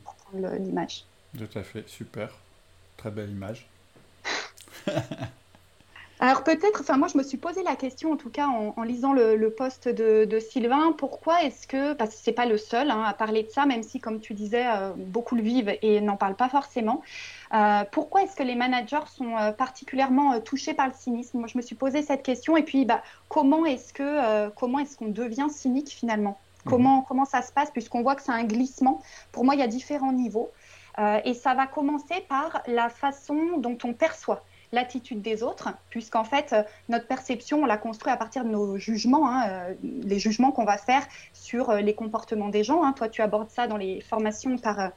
[0.03, 1.05] pour prendre l'image.
[1.37, 2.29] Tout à fait, super.
[2.97, 3.67] Très belle image.
[6.21, 9.13] Alors peut-être, enfin moi je me suis posé la question en tout cas en, lisant
[9.13, 13.13] le, poste de, Sylvain, pourquoi est-ce que, parce que c'est pas le seul hein, à
[13.13, 16.35] parler de ça, même si comme tu disais, euh, beaucoup le vivent et n'en parlent
[16.35, 17.03] pas forcément,
[17.53, 21.39] euh, pourquoi est-ce que les managers sont euh, particulièrement touchés par le cynisme?
[21.39, 24.97] Moi je me suis posé cette question et puis bah, comment est-ce que comment est-ce
[24.97, 26.37] qu'on devient cynique finalement?
[26.65, 26.69] Mhm.
[26.69, 29.01] Comment, comment ça se passe puisqu'on voit que c'est un glissement?
[29.31, 30.51] Pour moi il y a différents niveaux.
[30.97, 36.23] Euh, et ça va commencer par la façon dont on perçoit l'attitude des autres, puisqu'en
[36.23, 40.19] fait, euh, notre perception, on l'a construit à partir de nos jugements, hein, euh, les
[40.19, 42.83] jugements qu'on va faire sur les comportements des gens.
[42.83, 42.93] Hein.
[42.93, 44.91] Toi, tu abordes ça dans les formations par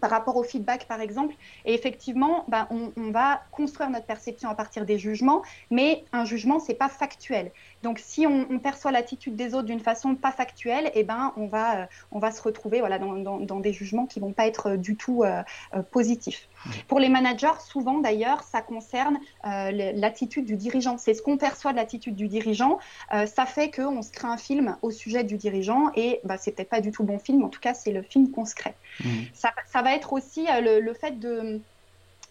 [0.00, 1.34] par rapport au feedback, par exemple.
[1.64, 6.60] Et effectivement, ben, on, va construire notre perception à partir des jugements, mais un jugement,
[6.60, 7.50] c'est pas factuel.
[7.82, 11.80] Donc, si on, perçoit l'attitude des autres d'une façon pas factuelle, eh ben, on va,
[11.80, 15.24] euh, on va se retrouver voilà, dans, des jugements qui vont pas être du tout
[15.24, 15.42] euh,
[15.74, 16.48] euh, positifs.
[16.88, 20.98] Pour les managers, souvent d'ailleurs, ça concerne l'attitude du dirigeant.
[20.98, 22.78] C'est ce qu'on perçoit de l'attitude du dirigeant.
[23.10, 26.68] ça fait qu'on se crée un film au sujet du dirigeant et bah, c'est peut-être
[26.68, 28.74] pas du tout bon film, en tout cas, c'est le film qu'on se crée.
[29.04, 29.08] Mmh.
[29.32, 31.60] Ça, ça, va être aussi le fait de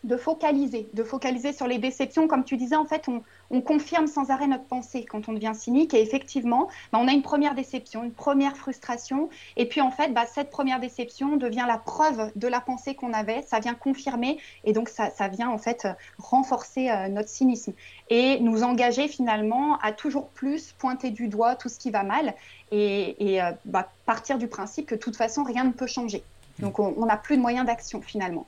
[0.03, 2.27] de focaliser, de focaliser sur les déceptions.
[2.27, 5.93] Comme tu disais, en fait, on, confirme sans arrêt notre pensée quand on devient cynique.
[5.93, 9.29] Et effectivement, bah, on a une première déception, une première frustration.
[9.57, 13.13] Et puis, en fait, bah, cette première déception devient la preuve de la pensée qu'on
[13.13, 13.41] avait.
[13.41, 14.37] Ça vient confirmer.
[14.63, 17.73] Et donc, ça, vient, en fait, renforcer euh, notre cynisme
[18.09, 22.33] et nous engager finalement à toujours plus pointer du doigt tout ce qui va mal
[22.71, 26.23] et, euh, bah, partir du principe que de toute façon, rien ne peut changer.
[26.59, 28.45] Donc, on n'a plus de moyens d'action finalement.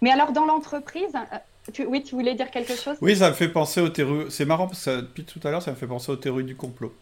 [0.00, 2.96] Mais alors, dans l'entreprise, euh, oui, tu voulais dire quelque chose?
[3.00, 4.30] Oui, ça me fait penser aux théories.
[4.30, 6.56] C'est marrant parce que depuis tout à l'heure, ça me fait penser aux théories du
[6.56, 6.94] complot.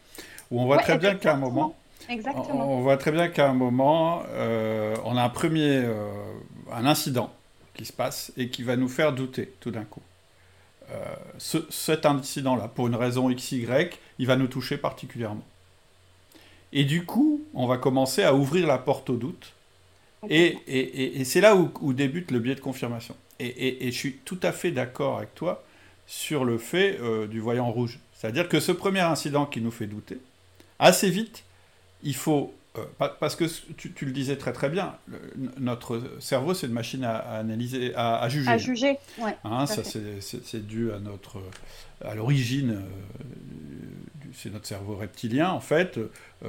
[0.50, 1.76] Où on voit très bien qu'à un moment.
[2.08, 2.72] Exactement.
[2.72, 6.10] On voit très bien qu'à un moment, euh, on a un premier euh,
[6.72, 7.32] un incident
[7.74, 10.02] qui se passe et qui va nous faire douter tout d'un coup.
[11.36, 13.66] Ce, cet incident-là, pour une raison XY,
[14.18, 15.44] il va nous toucher particulièrement.
[16.72, 19.52] Et du coup, on va commencer à ouvrir la porte au doute
[20.28, 23.14] et, c'est là où, débute le biais de confirmation.
[23.38, 25.64] Et, je suis tout à fait d'accord avec toi
[26.06, 28.00] sur le fait euh, du voyant rouge.
[28.14, 30.18] C'est-à-dire que ce premier incident qui nous fait douter,
[30.78, 31.44] assez vite,
[32.02, 32.54] il faut...
[32.76, 33.44] Euh, parce que
[33.76, 34.94] tu, le disais très très bien,
[35.58, 38.50] notre cerveau c'est une machine à, analyser, à, juger.
[38.50, 39.36] À juger, ouais.
[39.42, 41.40] Hein, ça c'est dû à notre,
[42.04, 45.98] à l'origine, euh, c'est notre cerveau reptilien en fait.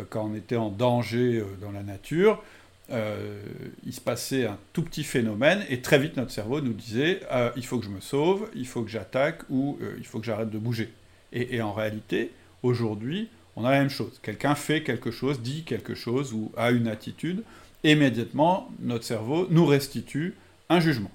[0.09, 2.43] quand on était en danger dans la nature,
[2.91, 3.39] euh,
[3.85, 7.51] il se passait un tout petit phénomène et très vite notre cerveau nous disait euh,
[7.55, 10.25] il faut que je me sauve, il faut que j'attaque ou euh, il faut que
[10.25, 10.91] j'arrête de bouger.
[11.31, 12.31] Et, en réalité,
[12.63, 14.19] aujourd'hui, on a la même chose.
[14.23, 17.43] Quelqu'un fait quelque chose, dit quelque chose ou a une attitude,
[17.83, 20.33] immédiatement notre cerveau nous restitue
[20.69, 21.11] un jugement.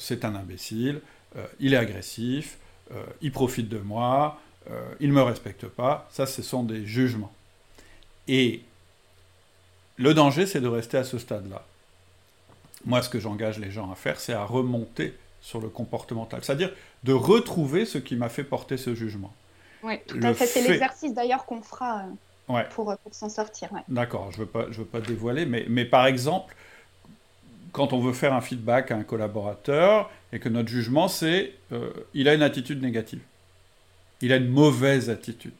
[0.00, 1.00] c'est un imbécile,
[1.60, 2.58] il est agressif,
[3.22, 4.40] il profite de moi,
[4.98, 6.08] il ne me respecte pas.
[6.10, 7.32] Ça, ce sont des jugements.
[8.26, 8.62] Et
[9.98, 11.64] le danger, c'est de rester à ce stade-là.
[12.84, 16.72] Moi, ce que j'engage les gens à faire, c'est à remonter sur le comportemental, c'est-à-dire
[17.04, 19.32] de retrouver ce qui m'a fait porter ce jugement.
[19.82, 20.46] Oui, tout à fait.
[20.46, 22.04] C'est l'exercice d'ailleurs qu'on fera
[22.50, 23.70] euh, pour, s'en sortir.
[23.88, 26.54] D'accord, je ne veux, pas, je veux pas dévoiler, mais, mais par exemple,
[27.72, 31.90] quand on veut faire un feedback à un collaborateur et que notre jugement, c'est euh,
[32.14, 33.20] il a une attitude négative,
[34.20, 35.54] il a une mauvaise attitude.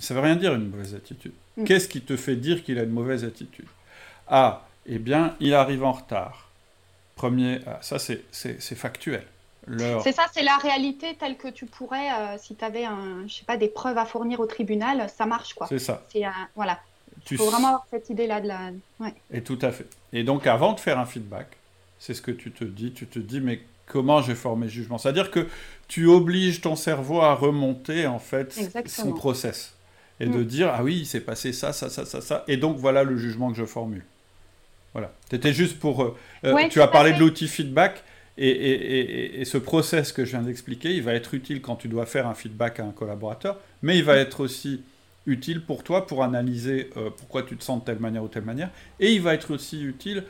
[0.00, 1.32] Ça veut rien dire une mauvaise attitude.
[1.56, 1.64] Mm.
[1.64, 3.66] Qu'est-ce qui te fait dire qu'il a une mauvaise attitude?
[4.28, 6.48] Ah, eh bien, il arrive en retard.
[7.14, 9.24] Premier, ah, ça c'est factuel.
[10.02, 13.34] C'est ça, c'est la réalité telle que tu pourrais, euh, si tu avais un, je
[13.34, 15.66] sais pas, des preuves à fournir au tribunal, ça marche quoi.
[15.66, 16.04] C'est ça.
[16.14, 16.78] Euh, voilà.
[17.30, 18.70] Il faut vraiment avoir cette idée-là de la.
[19.32, 19.86] Et tout à fait.
[20.12, 21.48] Et donc avant de faire un feedback,
[21.98, 24.98] c'est ce que tu te dis, tu te dis mais comment je vais mes jugements
[24.98, 25.48] C'est-à-dire que
[25.88, 29.75] tu obliges ton cerveau à remonter en fait son process
[30.20, 30.44] et de mm.
[30.44, 33.16] dire ah oui, il s'est passé ça, ça, ça, ça, ça, et donc voilà le
[33.16, 34.04] jugement que je formule.
[34.96, 35.12] Voilà.
[35.30, 36.02] C'était juste pour.
[36.02, 38.02] Euh, euh, tu as parlé de l'outil feedback.
[38.38, 41.88] Et, et, et, ce process que je viens d'expliquer, il va être utile quand tu
[41.88, 44.82] dois faire un feedback à un collaborateur, mais il va être aussi
[45.24, 48.44] utile pour toi pour analyser euh, pourquoi tu te sens de telle manière ou telle
[48.44, 48.68] manière,
[49.00, 50.24] et il va être aussi utile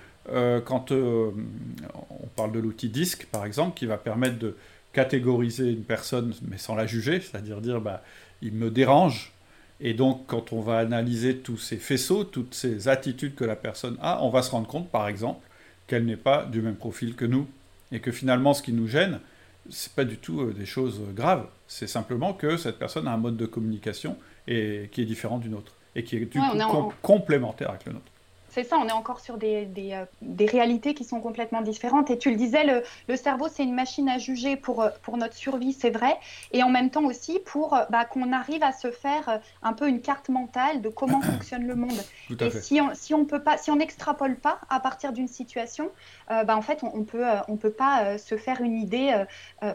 [0.65, 4.57] quand on parle de l'outil DISC, par exemple, qui va permettre de
[4.93, 8.03] catégoriser une personne, mais sans la juger, c'est-à-dire dire, bah,
[8.43, 9.33] il me dérange,
[9.81, 13.99] et donc, quand on va analyser tous ces faisceaux, toutes ces attitudes que la personne
[14.01, 15.47] a, on va se rendre compte, par exemple,
[15.87, 17.47] qu'elle n'est pas du même profil que nous.
[17.93, 19.21] Et que finalement, ce qui nous gêne,
[19.69, 21.47] ce n'est pas du tout euh, des choses graves.
[21.69, 24.17] C'est simplement que cette personne a un mode de communication
[24.49, 25.73] et, qui est différent du nôtre.
[25.95, 28.11] Et qui est du coup complémentaire avec le nôtre
[28.57, 32.11] c'est ça, on est encore sur des, euh, des, réalités qui sont complètement différentes.
[32.11, 35.19] Et tu le disais, le, le cerveau, c'est une machine à juger pour, euh, pour
[35.19, 36.17] notre survie, c'est vrai.
[36.53, 39.87] Et en même temps aussi pour euh, bah, qu'on arrive à se faire un peu
[39.89, 42.01] une carte mentale de comment fonctionne le monde.
[42.41, 45.91] et si on si on peut pas, si on n'extrapole pas à partir d'une situation,
[46.31, 49.13] bah, en fait, on, on peut on peut pas se faire une idée.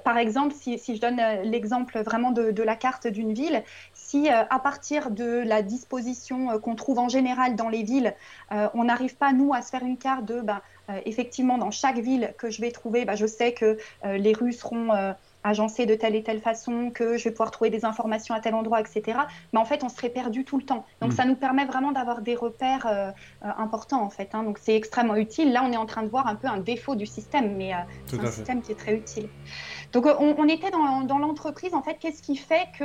[0.04, 3.63] par exemple, si, si je donne l'exemple vraiment de, de la carte d'une ville,
[4.12, 8.13] si à partir de la disposition qu'on trouve en général dans les villes,
[8.74, 10.41] on n'arrive pas, nous, à se faire une carte de,
[10.91, 14.34] euh, effectivement, dans chaque ville que je vais trouver, ben, je sais que euh, les
[14.34, 14.89] rues seront
[15.45, 18.39] euh, agencées de telle et telle façon, que je vais pouvoir trouver des informations à
[18.39, 19.19] tel endroit, etc.
[19.54, 20.86] Mais en fait, on serait perdu tout le temps.
[21.01, 21.15] Donc, mm.
[21.15, 24.30] ça nous permet vraiment d'avoir des repères importants, en fait.
[24.34, 24.43] Hein.
[24.43, 25.51] Donc, c'est extrêmement utile.
[25.51, 27.73] Là, on est en train de voir un peu un défaut du système, mais
[28.06, 29.30] c'est un système qui est très utile.
[29.91, 32.84] Donc euh, on, était dans, l'entreprise, en fait, qu'est-ce qui fait que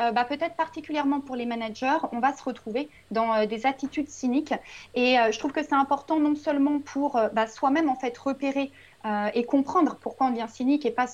[0.00, 4.08] euh, bah, peut-être particulièrement pour les managers, on va se retrouver dans euh, des attitudes
[4.08, 4.54] cyniques.
[4.94, 8.72] Et je trouve que c'est important non seulement pour bah, soi-même, en fait, repérer
[9.34, 11.06] et comprendre pourquoi on devient cynique et pas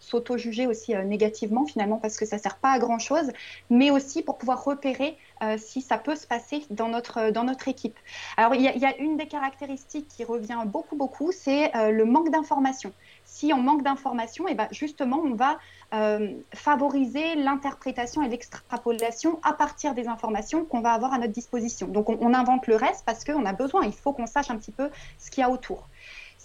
[0.00, 3.30] s'auto-juger aussi négativement finalement parce que ça sert pas à grand chose,
[3.70, 5.16] mais aussi pour pouvoir repérer
[5.58, 7.96] si ça peut se passer dans notre, dans notre équipe.
[8.36, 12.92] Alors il y, a une des caractéristiques qui revient beaucoup beaucoup, c'est le manque d'information
[13.26, 15.58] si on manque d'informations, et eh ben justement, on va
[15.92, 21.88] euh, favoriser l'interprétation et l'extrapolation à partir des informations qu'on va avoir à notre disposition.
[21.88, 24.72] Donc, on, invente le reste parce qu'on a besoin, il faut qu'on sache un petit
[24.72, 25.88] peu ce qu'il y a autour.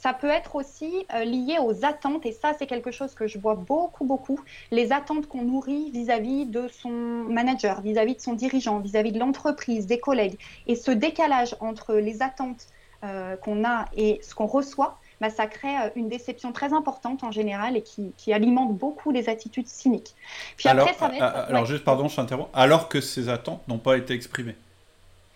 [0.01, 3.37] Ça peut être aussi euh, lié aux attentes, et ça, c'est quelque chose que je
[3.37, 4.39] vois beaucoup, beaucoup,
[4.71, 9.85] les attentes qu'on nourrit vis-à-vis de son manager, vis-à-vis de son dirigeant, vis-à-vis de l'entreprise,
[9.85, 10.39] des collègues.
[10.65, 12.65] Et ce décalage entre les attentes
[13.03, 17.23] euh, qu'on a et ce qu'on reçoit, bah, ça crée euh, une déception très importante
[17.23, 20.15] en général et qui, alimente beaucoup les attitudes cyniques.
[20.57, 21.49] Puis alors, après, ça va être...
[21.49, 22.49] alors juste, pardon, je t'interromps.
[22.55, 24.55] Alors que ces attentes n'ont pas été exprimées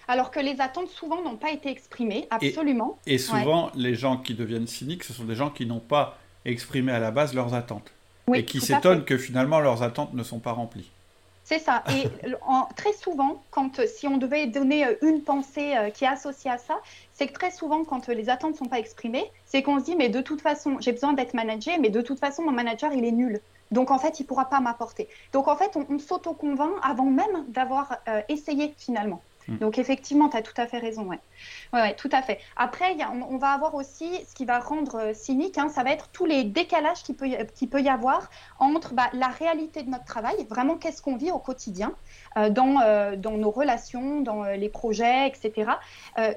[0.07, 2.97] alors que les attentes souvent n'ont pas été exprimées, absolument.
[3.05, 6.91] Et, souvent, les gens qui deviennent cyniques, ce sont des gens qui n'ont pas exprimé
[6.91, 7.91] à la base leurs attentes.
[8.33, 10.89] et qui s'étonnent que finalement leurs attentes ne sont pas remplies.
[11.45, 11.83] C'est ça.
[11.91, 12.07] Et
[12.75, 16.57] très souvent, quand si on devait donner euh, une pensée euh, qui est associée à
[16.57, 16.79] ça,
[17.13, 19.95] c'est que très souvent, quand les attentes ne sont pas exprimées, c'est qu'on se dit,
[19.95, 23.05] mais de toute façon, j'ai besoin d'être managé, mais de toute façon, mon manager, il
[23.05, 23.39] est nul.
[23.71, 25.07] Donc, en fait, il ne pourra pas m'apporter.
[25.33, 29.21] Donc, en fait, on, on s'auto-convainc avant même d'avoir euh, essayé finalement.
[29.47, 29.57] Hmm.
[29.57, 31.03] Donc effectivement, tu as tout à fait raison.
[31.03, 31.19] Ouais.
[31.73, 32.39] Ouais, tout à fait.
[32.55, 32.95] Après,
[33.29, 36.25] on, va avoir aussi ce qui va rendre euh, cynique, hein, ça va être tous
[36.25, 38.29] les décalages qu'il peut, qui peut y avoir
[38.59, 41.93] entre bah, la réalité de notre travail, vraiment qu'est-ce qu'on vit au quotidien,
[42.37, 45.71] euh, dans, euh, dans nos relations, dans les projets, etc.,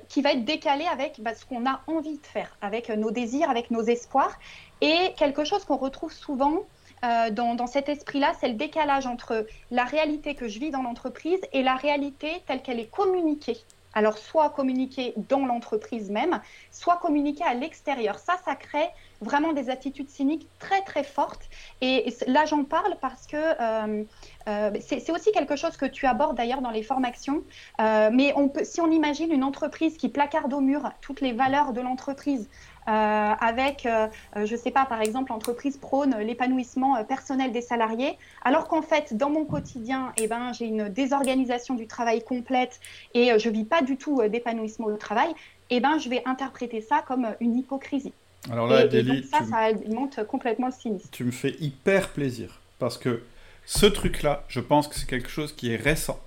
[0.08, 3.50] qui va être décalé avec bah, ce qu'on a envie de faire, avec nos désirs,
[3.50, 4.38] avec nos espoirs.
[4.80, 6.64] Et quelque chose qu'on retrouve souvent
[7.04, 11.40] euh, dans, cet esprit-là, c'est le décalage entre la réalité que je vis dans l'entreprise
[11.52, 13.58] et la réalité telle qu'elle est communiquée.
[13.94, 18.18] Alors, soit communiquée dans l'entreprise même, soit communiquée à l'extérieur.
[18.18, 18.88] Ça, ça crée
[19.22, 21.48] vraiment des attitudes cyniques très, très fortes.
[21.80, 24.04] Et, là, j'en parle parce que euh,
[24.48, 27.42] euh, c'est aussi quelque chose que tu abordes d'ailleurs dans les formations.
[27.78, 32.48] mais si on imagine une entreprise qui placarde au mur toutes les valeurs de l'entreprise,
[32.92, 38.16] avec, euh, euh, je ne sais pas, par exemple, l'entreprise prône l'épanouissement personnel des salariés,
[38.42, 42.80] alors qu'en fait, dans mon quotidien, eh ben, j'ai une désorganisation du travail complète
[43.14, 45.34] et je ne vis pas du tout d'épanouissement au travail,
[45.70, 48.12] eh ben, je vais interpréter ça comme une hypocrisie.
[48.50, 51.08] Alors là, et, donc ça, ça alimente complètement le cynisme.
[51.12, 53.22] Tu me fais hyper plaisir parce que
[53.66, 56.18] ce truc-là, je pense que c'est quelque chose qui est récent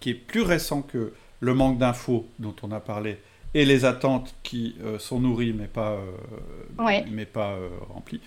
[0.00, 3.18] qui est plus récent que le manque d'infos dont on a parlé
[3.56, 8.20] et les attentes qui euh, sont nourries mais pas, euh, mais pas euh, remplies.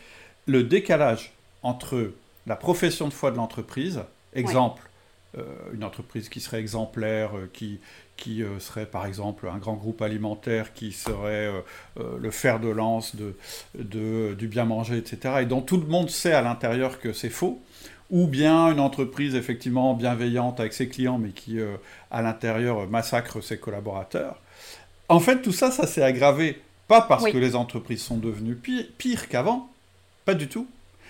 [0.48, 2.14] Le décalage entre
[2.48, 4.02] la profession de foi de l'entreprise,
[4.34, 4.82] exemple,
[5.76, 7.80] une entreprise qui serait exemplaire, qui,
[8.18, 11.52] qui serait par exemple un grand groupe alimentaire qui serait
[11.98, 13.36] le fer de lance de,
[13.78, 17.30] de, du bien manger, etc., et dont tout le monde sait à l'intérieur que c'est
[17.30, 17.62] faux,
[18.10, 21.60] ou bien une entreprise effectivement bienveillante avec ses clients, mais qui
[22.10, 24.42] à l'intérieur massacre ses collaborateurs.
[25.10, 29.28] En fait, tout ça, ça s'est aggravé, pas parce que les entreprises sont devenues pires,
[29.28, 29.70] qu'avant,
[30.24, 30.68] pas du tout.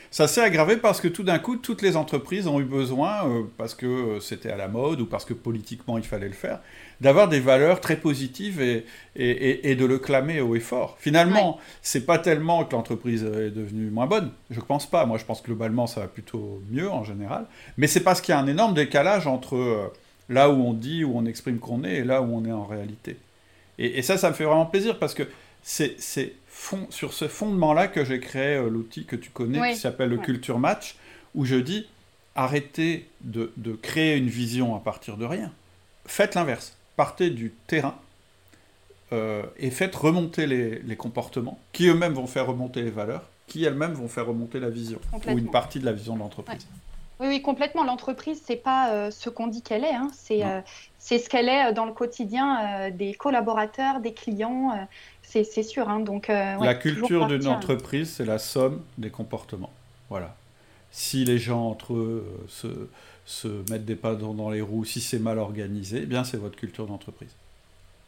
[0.10, 3.44] Ça s'est aggravé parce que tout d'un coup, toutes les entreprises ont eu besoin, euh,
[3.58, 6.62] parce que euh, c'était à la mode ou parce que politiquement il fallait le faire,
[7.00, 8.86] d'avoir des valeurs très positives et,
[9.16, 10.98] et, de le clamer haut et fort.
[11.00, 15.06] Finalement, c'est pas tellement que l'entreprise est devenue moins bonne, je pense pas.
[15.06, 17.46] Moi, je pense que globalement, ça va plutôt mieux en général.
[17.78, 19.94] Mais c'est parce qu'il y a un énorme décalage entre euh,
[20.28, 22.66] là où on dit, où on exprime qu'on est et là où on est en
[22.66, 23.18] réalité.
[23.80, 25.24] Et, ça, ça me fait vraiment plaisir parce que
[25.64, 25.96] c'est
[26.90, 30.60] sur ce fondement-là que j'ai créé euh, l'outil que tu connais qui s'appelle le Culture
[30.60, 30.96] Match,
[31.34, 31.88] où je dis
[32.36, 35.52] arrêtez de, créer une vision à partir de rien.
[36.06, 36.78] Faites l'inverse.
[36.98, 37.96] Partez du terrain
[39.14, 43.94] euh, et faites remonter les, comportements qui eux-mêmes vont faire remonter les valeurs, qui elles-mêmes
[43.94, 46.68] vont faire remonter la vision ou une partie de la vision de l'entreprise.
[47.20, 47.84] Oui, oui, complètement.
[47.84, 49.94] L'entreprise, c'est pas euh, ce qu'on dit qu'elle est.
[49.94, 50.10] Hein.
[50.14, 50.62] C'est euh,
[51.00, 54.88] c'est ce qu'elle est euh, dans le quotidien des collaborateurs, des clients.
[55.22, 55.90] c'est sûr.
[55.90, 56.00] Hein.
[56.00, 59.72] Donc, la culture d'une entreprise, c'est la somme des comportements.
[60.10, 60.36] Voilà.
[60.92, 62.68] Si les gens entre eux se,
[63.26, 66.56] se mettent des pas dans, les roues, si c'est mal organisé, eh bien c'est votre
[66.56, 67.36] culture d'entreprise.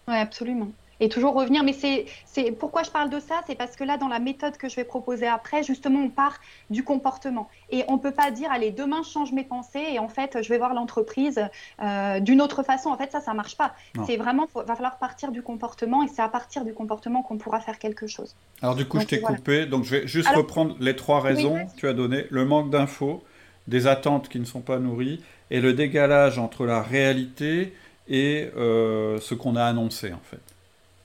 [0.07, 0.71] Oui, absolument
[1.01, 1.63] et toujours revenir.
[1.63, 4.69] Mais c'est pourquoi je parle de ça, c'est parce que là, dans la méthode que
[4.69, 7.49] je vais proposer après, justement, on part du comportement.
[7.69, 10.37] Et on ne peut pas dire, allez, demain, je change mes pensées et en fait,
[10.41, 11.41] je vais voir l'entreprise
[11.81, 12.89] euh, d'une autre façon.
[12.89, 13.73] En fait, ça, ça ne marche pas.
[14.05, 17.37] C'est vraiment, il va falloir partir du comportement et c'est à partir du comportement qu'on
[17.37, 18.35] pourra faire quelque chose.
[18.61, 19.65] Alors, du coup, je t'ai coupé.
[19.65, 22.25] Donc, je vais juste reprendre les trois raisons que tu as données.
[22.29, 23.23] Le manque d'infos,
[23.67, 27.73] des attentes qui ne sont pas nourries et le décalage entre la réalité
[28.07, 30.41] et euh, ce qu'on a annoncé, en fait.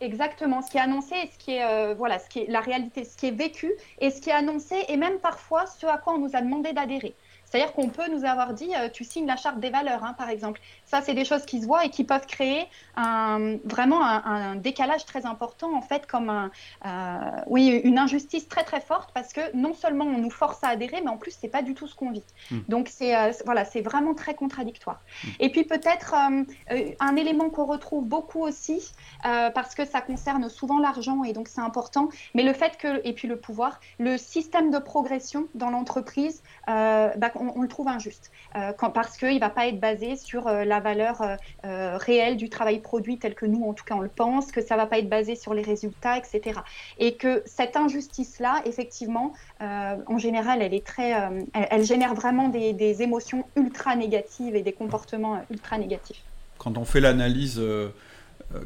[0.01, 2.61] Exactement, ce qui est annoncé et ce qui est, euh, voilà, ce qui est la
[2.61, 5.97] réalité, ce qui est vécu et ce qui est annoncé et même parfois ce à
[5.97, 7.17] quoi on nous a demandé d'adhérer.
[7.47, 10.29] C'est-à-dire qu'on peut nous avoir dit, euh, tu signes la charte des valeurs, hein, par
[10.29, 10.61] exemple.
[10.85, 15.05] Ça, c'est des choses qui se voient et qui peuvent créer un, vraiment un, décalage
[15.05, 16.51] très important, en fait, comme un,
[16.85, 20.69] euh, oui, une injustice très très forte, parce que non seulement on nous force à
[20.69, 22.25] adhérer, mais en plus, c'est pas du tout ce qu'on vit.
[22.51, 22.59] Hmm.
[22.69, 25.01] Donc, c'est euh, voilà, c'est vraiment très contradictoire.
[25.25, 25.29] Hmm.
[25.41, 31.25] Et puis peut-être un élément qu'on retrouve beaucoup aussi, parce que ça concerne souvent l'argent
[31.25, 34.79] et donc c'est important, mais le fait que, et puis le pouvoir, le système de
[34.79, 38.31] progression dans l'entreprise, bah, on, le trouve injuste,
[38.79, 42.37] quand, parce qu'il ne va pas être basé sur la la valeur euh, euh, réelle
[42.37, 44.81] du travail produit tel que nous, en tout cas, on le pense, que ça ne
[44.81, 46.61] va pas être basé sur les résultats, etc.
[46.99, 51.13] Et que cette injustice-là, effectivement, euh, en général, elle, est très,
[51.53, 56.23] elle, génère vraiment des, émotions ultra négatives et des comportements ultra négatifs.
[56.59, 57.61] Quand on fait l'analyse,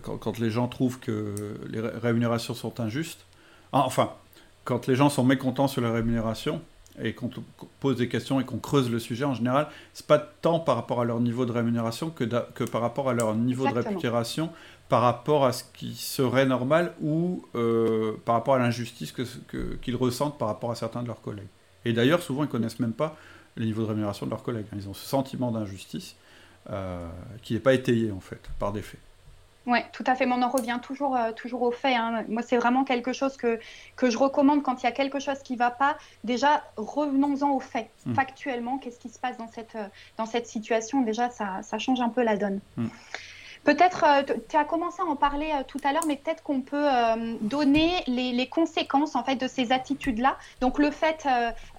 [0.02, 1.34] quand, les gens trouvent que
[1.68, 3.24] les rémunérations sont injustes,
[3.72, 4.12] ah, enfin,
[4.64, 6.60] quand les gens sont mécontents sur la rémunération,
[7.02, 7.30] et qu'on
[7.78, 11.00] pose des questions et qu'on creuse le sujet, en général, c'est pas tant par rapport
[11.00, 14.50] à leur niveau de rémunération que, que par rapport à leur niveau de réputation,
[14.88, 19.76] par rapport à ce qui serait normal ou euh, par rapport à l'injustice qu'ils que,
[19.76, 21.48] qu'ils ressentent par rapport à certains de leurs collègues.
[21.84, 23.16] Et d'ailleurs, souvent, ils connaissent même pas
[23.54, 24.66] le niveau de rémunération de leurs collègues.
[24.74, 26.16] Ils ont ce sentiment d'injustice
[26.70, 27.08] euh,
[27.42, 29.00] qui n'est pas étayé, en fait, par des faits.
[29.66, 30.26] Oui, tout à fait.
[30.26, 31.94] Mais on en revient toujours, euh, toujours au fait.
[31.94, 32.24] Hein.
[32.28, 33.58] Moi, c'est vraiment quelque chose que,
[33.96, 35.96] que je recommande quand il y a quelque chose qui ne va pas.
[36.24, 37.90] Déjà, revenons-en au fait.
[38.06, 38.14] Mmh.
[38.14, 42.00] Factuellement, qu'est-ce qui se passe dans cette, euh, dans cette situation Déjà, ça, ça change
[42.00, 42.60] un peu la donne.
[42.76, 42.86] Mmh.
[43.64, 46.62] Peut-être, euh, tu as commencé à en parler euh, tout à l'heure, mais peut-être qu'on
[46.62, 50.36] peut, euh, donner les, conséquences en fait de ces attitudes-là.
[50.60, 51.26] Donc le fait,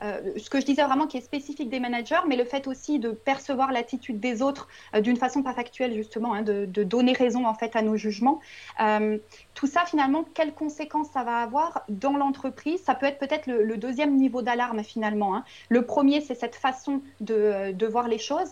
[0.02, 3.12] ce que je disais vraiment qui est spécifique des managers, mais le fait aussi de
[3.12, 4.68] percevoir l'attitude des autres
[5.02, 8.40] d'une façon pas factuelle justement, hein, de, donner raison en fait à nos jugements.
[9.54, 12.82] tout ça finalement, quelles conséquences ça va avoir dans l'entreprise?
[12.84, 15.36] Ça peut être peut-être le, deuxième niveau d'alarme finalement.
[15.36, 15.44] Hein.
[15.70, 18.52] Le premier, c'est cette façon de, voir les choses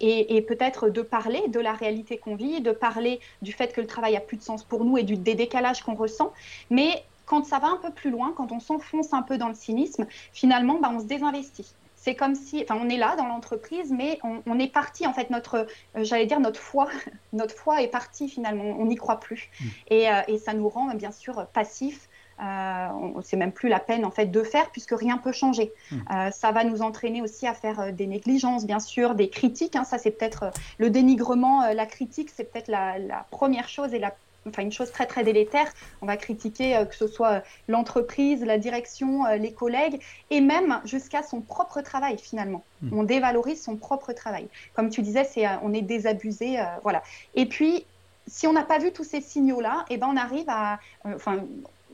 [0.00, 3.86] et, et peut-être de parler de la réalité vit, de parler du fait que le
[3.86, 6.32] travail a plus de sens pour nous et du, des décalages qu'on ressent.
[6.70, 9.54] Mais quand ça va un peu plus loin, quand on s'enfonce un peu dans le
[9.54, 11.74] cynisme, finalement, bah, on se désinvestit.
[11.96, 15.30] C'est comme si, enfin, on est là dans l'entreprise, mais on, est parti, en fait,
[15.30, 16.88] notre, euh, j'allais dire, notre foi,
[17.32, 19.48] notre foi est partie finalement, on n'y croit plus.
[19.58, 19.64] Mmh.
[19.88, 22.08] Et, euh, et, ça nous rend, bien sûr, passifs,
[22.40, 22.88] Euh,
[23.22, 25.72] c'est même plus la peine en fait de faire puisque rien peut changer.
[25.90, 25.98] Hmm.
[26.12, 29.76] Euh, ça va nous entraîner aussi à faire euh, des négligences, bien sûr, des critiques.
[29.76, 29.84] Hein.
[29.84, 34.14] ça, c'est peut-être le dénigrement, la critique, c'est peut-être la, première chose et la
[34.46, 35.72] enfin une chose très très délétère.
[36.02, 41.40] On va critiquer que ce soit l'entreprise, la direction, les collègues et même jusqu'à son
[41.40, 42.62] propre travail finalement.
[42.82, 42.98] Hmm.
[42.98, 44.48] On dévalorise son propre travail.
[44.74, 47.02] Comme tu disais, c'est on est désabusé, voilà.
[47.34, 47.86] Et puis
[48.26, 51.44] si on n'a pas vu tous ces signaux-là, eh ben on arrive à, enfin,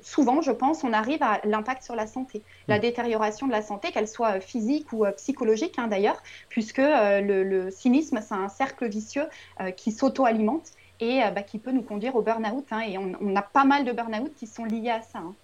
[0.03, 2.80] souvent, je pense, on arrive à l'impact sur la santé, la mm.
[2.80, 7.70] détérioration de la santé, qu'elle soit physique ou euh, psychologique hein, d'ailleurs, puisque euh, le,
[7.70, 9.26] cynisme, c'est un cercle vicieux
[9.61, 10.70] euh, qui s'auto-alimente
[11.03, 12.66] et bah, qui peut nous conduire au burn-out.
[12.70, 15.20] Hein, et on, a pas mal de burn-out qui sont liés à ça.
[15.20, 15.34] Hein.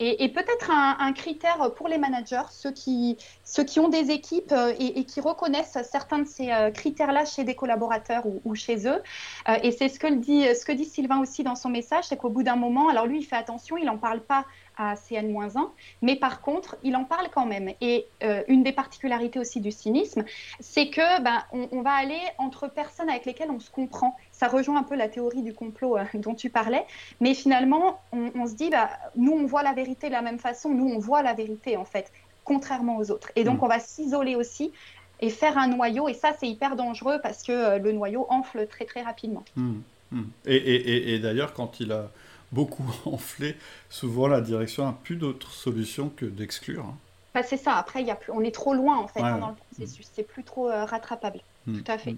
[0.00, 4.72] Et, peut-être un, critère pour les managers, ceux qui, ceux qui ont des équipes euh,
[4.78, 9.02] et, qui reconnaissent certains de ces euh, critères-là chez des collaborateurs ou, chez eux.
[9.48, 12.16] Euh, et c'est ce que, dit, ce que dit Sylvain aussi dans son message, c'est
[12.16, 14.46] qu'au bout d'un moment, alors lui, il fait attention, il n'en parle pas
[14.76, 15.68] à CN-1,
[16.00, 17.72] mais par contre, il en parle quand même.
[17.80, 18.06] Et
[18.48, 20.24] une des particularités aussi du cynisme,
[20.60, 24.16] c'est que ben, on, va aller entre personnes avec lesquelles on se comprend.
[24.30, 26.84] Ça rejoint un peu la théorie du complot dont tu parlais,
[27.20, 30.70] mais finalement, on, se dit, bah, nous, on voit la vérité de la même façon.
[30.70, 32.12] Nous, on voit la vérité, en fait,
[32.44, 33.30] contrairement aux autres.
[33.36, 33.64] Et donc, mm.
[33.64, 34.72] on va s'isoler aussi
[35.20, 36.08] et faire un noyau.
[36.08, 39.44] Et ça, c'est hyper dangereux parce que euh, le noyau enfle très, très rapidement.
[39.56, 39.80] Mm.
[40.10, 40.24] Mm.
[40.46, 42.10] Et, d'ailleurs, quand il a
[42.52, 43.56] beaucoup enflé,
[43.90, 46.84] souvent la direction n'a plus d'autre solution que d'exclure.
[46.84, 46.96] Hein.
[47.34, 47.76] Bah, c'est ça.
[47.76, 48.32] Après, y a plus...
[48.32, 50.06] on est trop loin, en fait, hein, dans le processus.
[50.12, 51.40] C'est plus trop euh, rattrapable.
[51.64, 52.16] Tout à fait.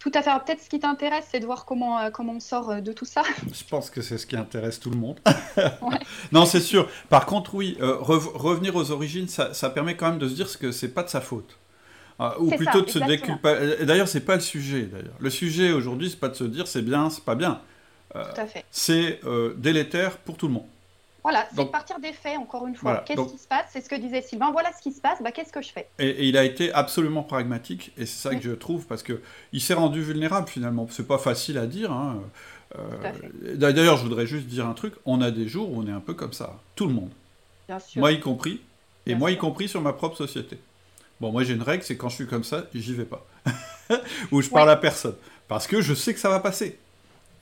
[0.00, 0.30] Tout à fait.
[0.44, 3.04] Peut-être ce qui t'intéresse, c'est de voir comment, euh, comment on sort euh, de tout
[3.04, 3.22] ça.
[3.52, 5.20] Je pense que c'est ce qui intéresse tout le monde.
[6.32, 6.88] Non, c'est sûr.
[7.08, 10.88] Par contre, oui, revenir aux origines, ça, permet quand même de se dire que c'est
[10.88, 11.56] pas de sa faute.
[12.40, 13.86] ou plutôt de se déculpabiliser.
[13.86, 14.82] D'ailleurs, c'est pas le sujet.
[14.82, 17.60] D'ailleurs, le sujet aujourd'hui, c'est pas de se dire c'est bien, c'est pas bien.
[18.12, 18.64] Fait.
[18.70, 19.20] C'est
[19.56, 20.66] délétère pour tout le monde.
[21.24, 22.98] Voilà, c'est partir des faits, encore une fois.
[22.98, 23.64] Qu'est-ce qui se passe?
[23.72, 24.52] C'est ce que disait Sylvain.
[24.52, 25.88] Voilà ce qui se passe, bah, qu'est-ce que je fais?
[25.98, 29.72] Et, il a été absolument pragmatique, et c'est ça que je trouve, parce qu'il s'est
[29.72, 30.86] rendu vulnérable finalement.
[30.90, 31.90] C'est pas facile à dire.
[31.90, 32.20] Hein.
[32.78, 35.92] Euh, d'ailleurs, je voudrais juste dire un truc on a des jours où on est
[35.92, 37.10] un peu comme ça, tout le monde.
[37.68, 38.00] Bien sûr.
[38.00, 38.60] Moi y compris,
[39.06, 40.58] et moi y compris sur ma propre société.
[41.20, 43.24] Bon, moi j'ai une règle, c'est quand je suis comme ça, j'y vais pas.
[44.30, 45.16] Ou je parle à personne.
[45.48, 46.78] Parce que je sais que ça va passer.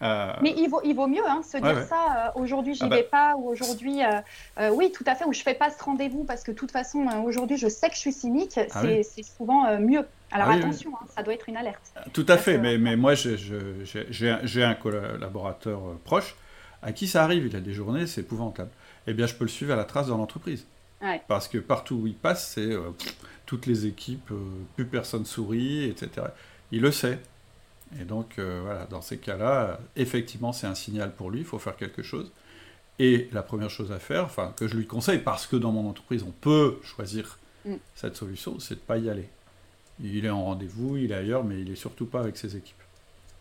[0.03, 2.33] Euh, Mais il vaut, il vaut mieux hein, se dire ça.
[2.37, 2.97] Euh, aujourd'hui, j'y ah bah.
[2.97, 6.25] vais pas, ou aujourd'hui, euh, oui, tout à fait, ou je fais pas ce rendez-vous
[6.25, 8.59] parce que de toute façon, aujourd'hui, je sais que je suis cynique.
[8.73, 10.05] Ah c'est souvent mieux.
[10.31, 11.93] Alors ah attention, hein, ça doit être une alerte.
[12.13, 16.35] Tout à fait, mais, mais moi, j'ai un collaborateur proche
[16.83, 17.47] à qui ça arrive.
[17.47, 18.71] Il a des journées, c'est épouvantable.
[19.07, 20.67] Eh bien, je peux le suivre à la trace dans l'entreprise.
[21.29, 22.71] Parce que partout où il passe, c'est
[23.47, 24.33] toutes les équipes,
[24.75, 26.27] plus personne sourit, etc.
[26.73, 27.19] Il le sait.
[28.01, 31.59] Et donc, euh, voilà, dans ces cas-là, effectivement, c'est un signal pour lui, il faut
[31.59, 32.33] faire quelque chose.
[32.99, 35.89] Et la première chose à faire, enfin, que je lui conseille, parce que dans mon
[35.89, 37.75] entreprise, on peut choisir mm.
[37.95, 39.29] cette solution, c'est de ne pas y aller.
[40.03, 42.77] Il est en rendez-vous, il est ailleurs, mais il n'est surtout pas avec ses équipes.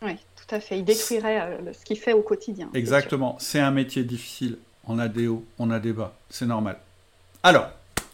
[0.02, 0.80] Oui, tout à fait.
[0.80, 2.70] Il détruirait euh, ce qu'il fait au quotidien.
[2.74, 3.38] Exactement.
[3.40, 4.58] C'est un métier difficile.
[4.86, 6.16] On a des hauts, on a des bas.
[6.30, 6.80] C'est normal.
[7.44, 7.70] Alors,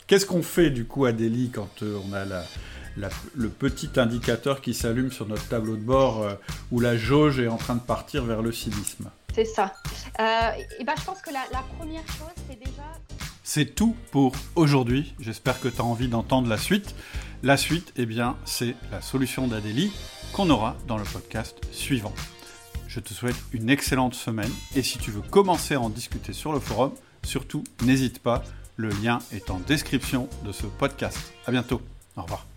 [0.05, 2.43] qu'est-ce qu'on fait du coup à Delhi quand euh, on a la,
[3.35, 6.33] le petit indicateur qui s'allume sur notre tableau de bord euh,
[6.71, 9.09] où la jauge est en train de partir vers le cynisme.
[9.33, 9.73] C'est ça.
[10.19, 12.83] Euh, et ben, je pense que la, première chose, c'est déjà...
[13.43, 15.13] C'est tout pour aujourd'hui.
[15.19, 16.95] J'espère que tu as envie d'entendre la suite.
[17.43, 19.91] La suite, eh bien, c'est la solution d'Adélie
[20.33, 22.13] qu'on aura dans le podcast suivant.
[22.87, 26.51] Je te souhaite une excellente semaine et si tu veux commencer à en discuter sur
[26.51, 26.93] le forum,
[27.23, 28.43] surtout n'hésite pas,
[28.75, 31.33] le lien est en description de ce podcast.
[31.45, 31.81] À bientôt.
[32.15, 32.47] Au revoir.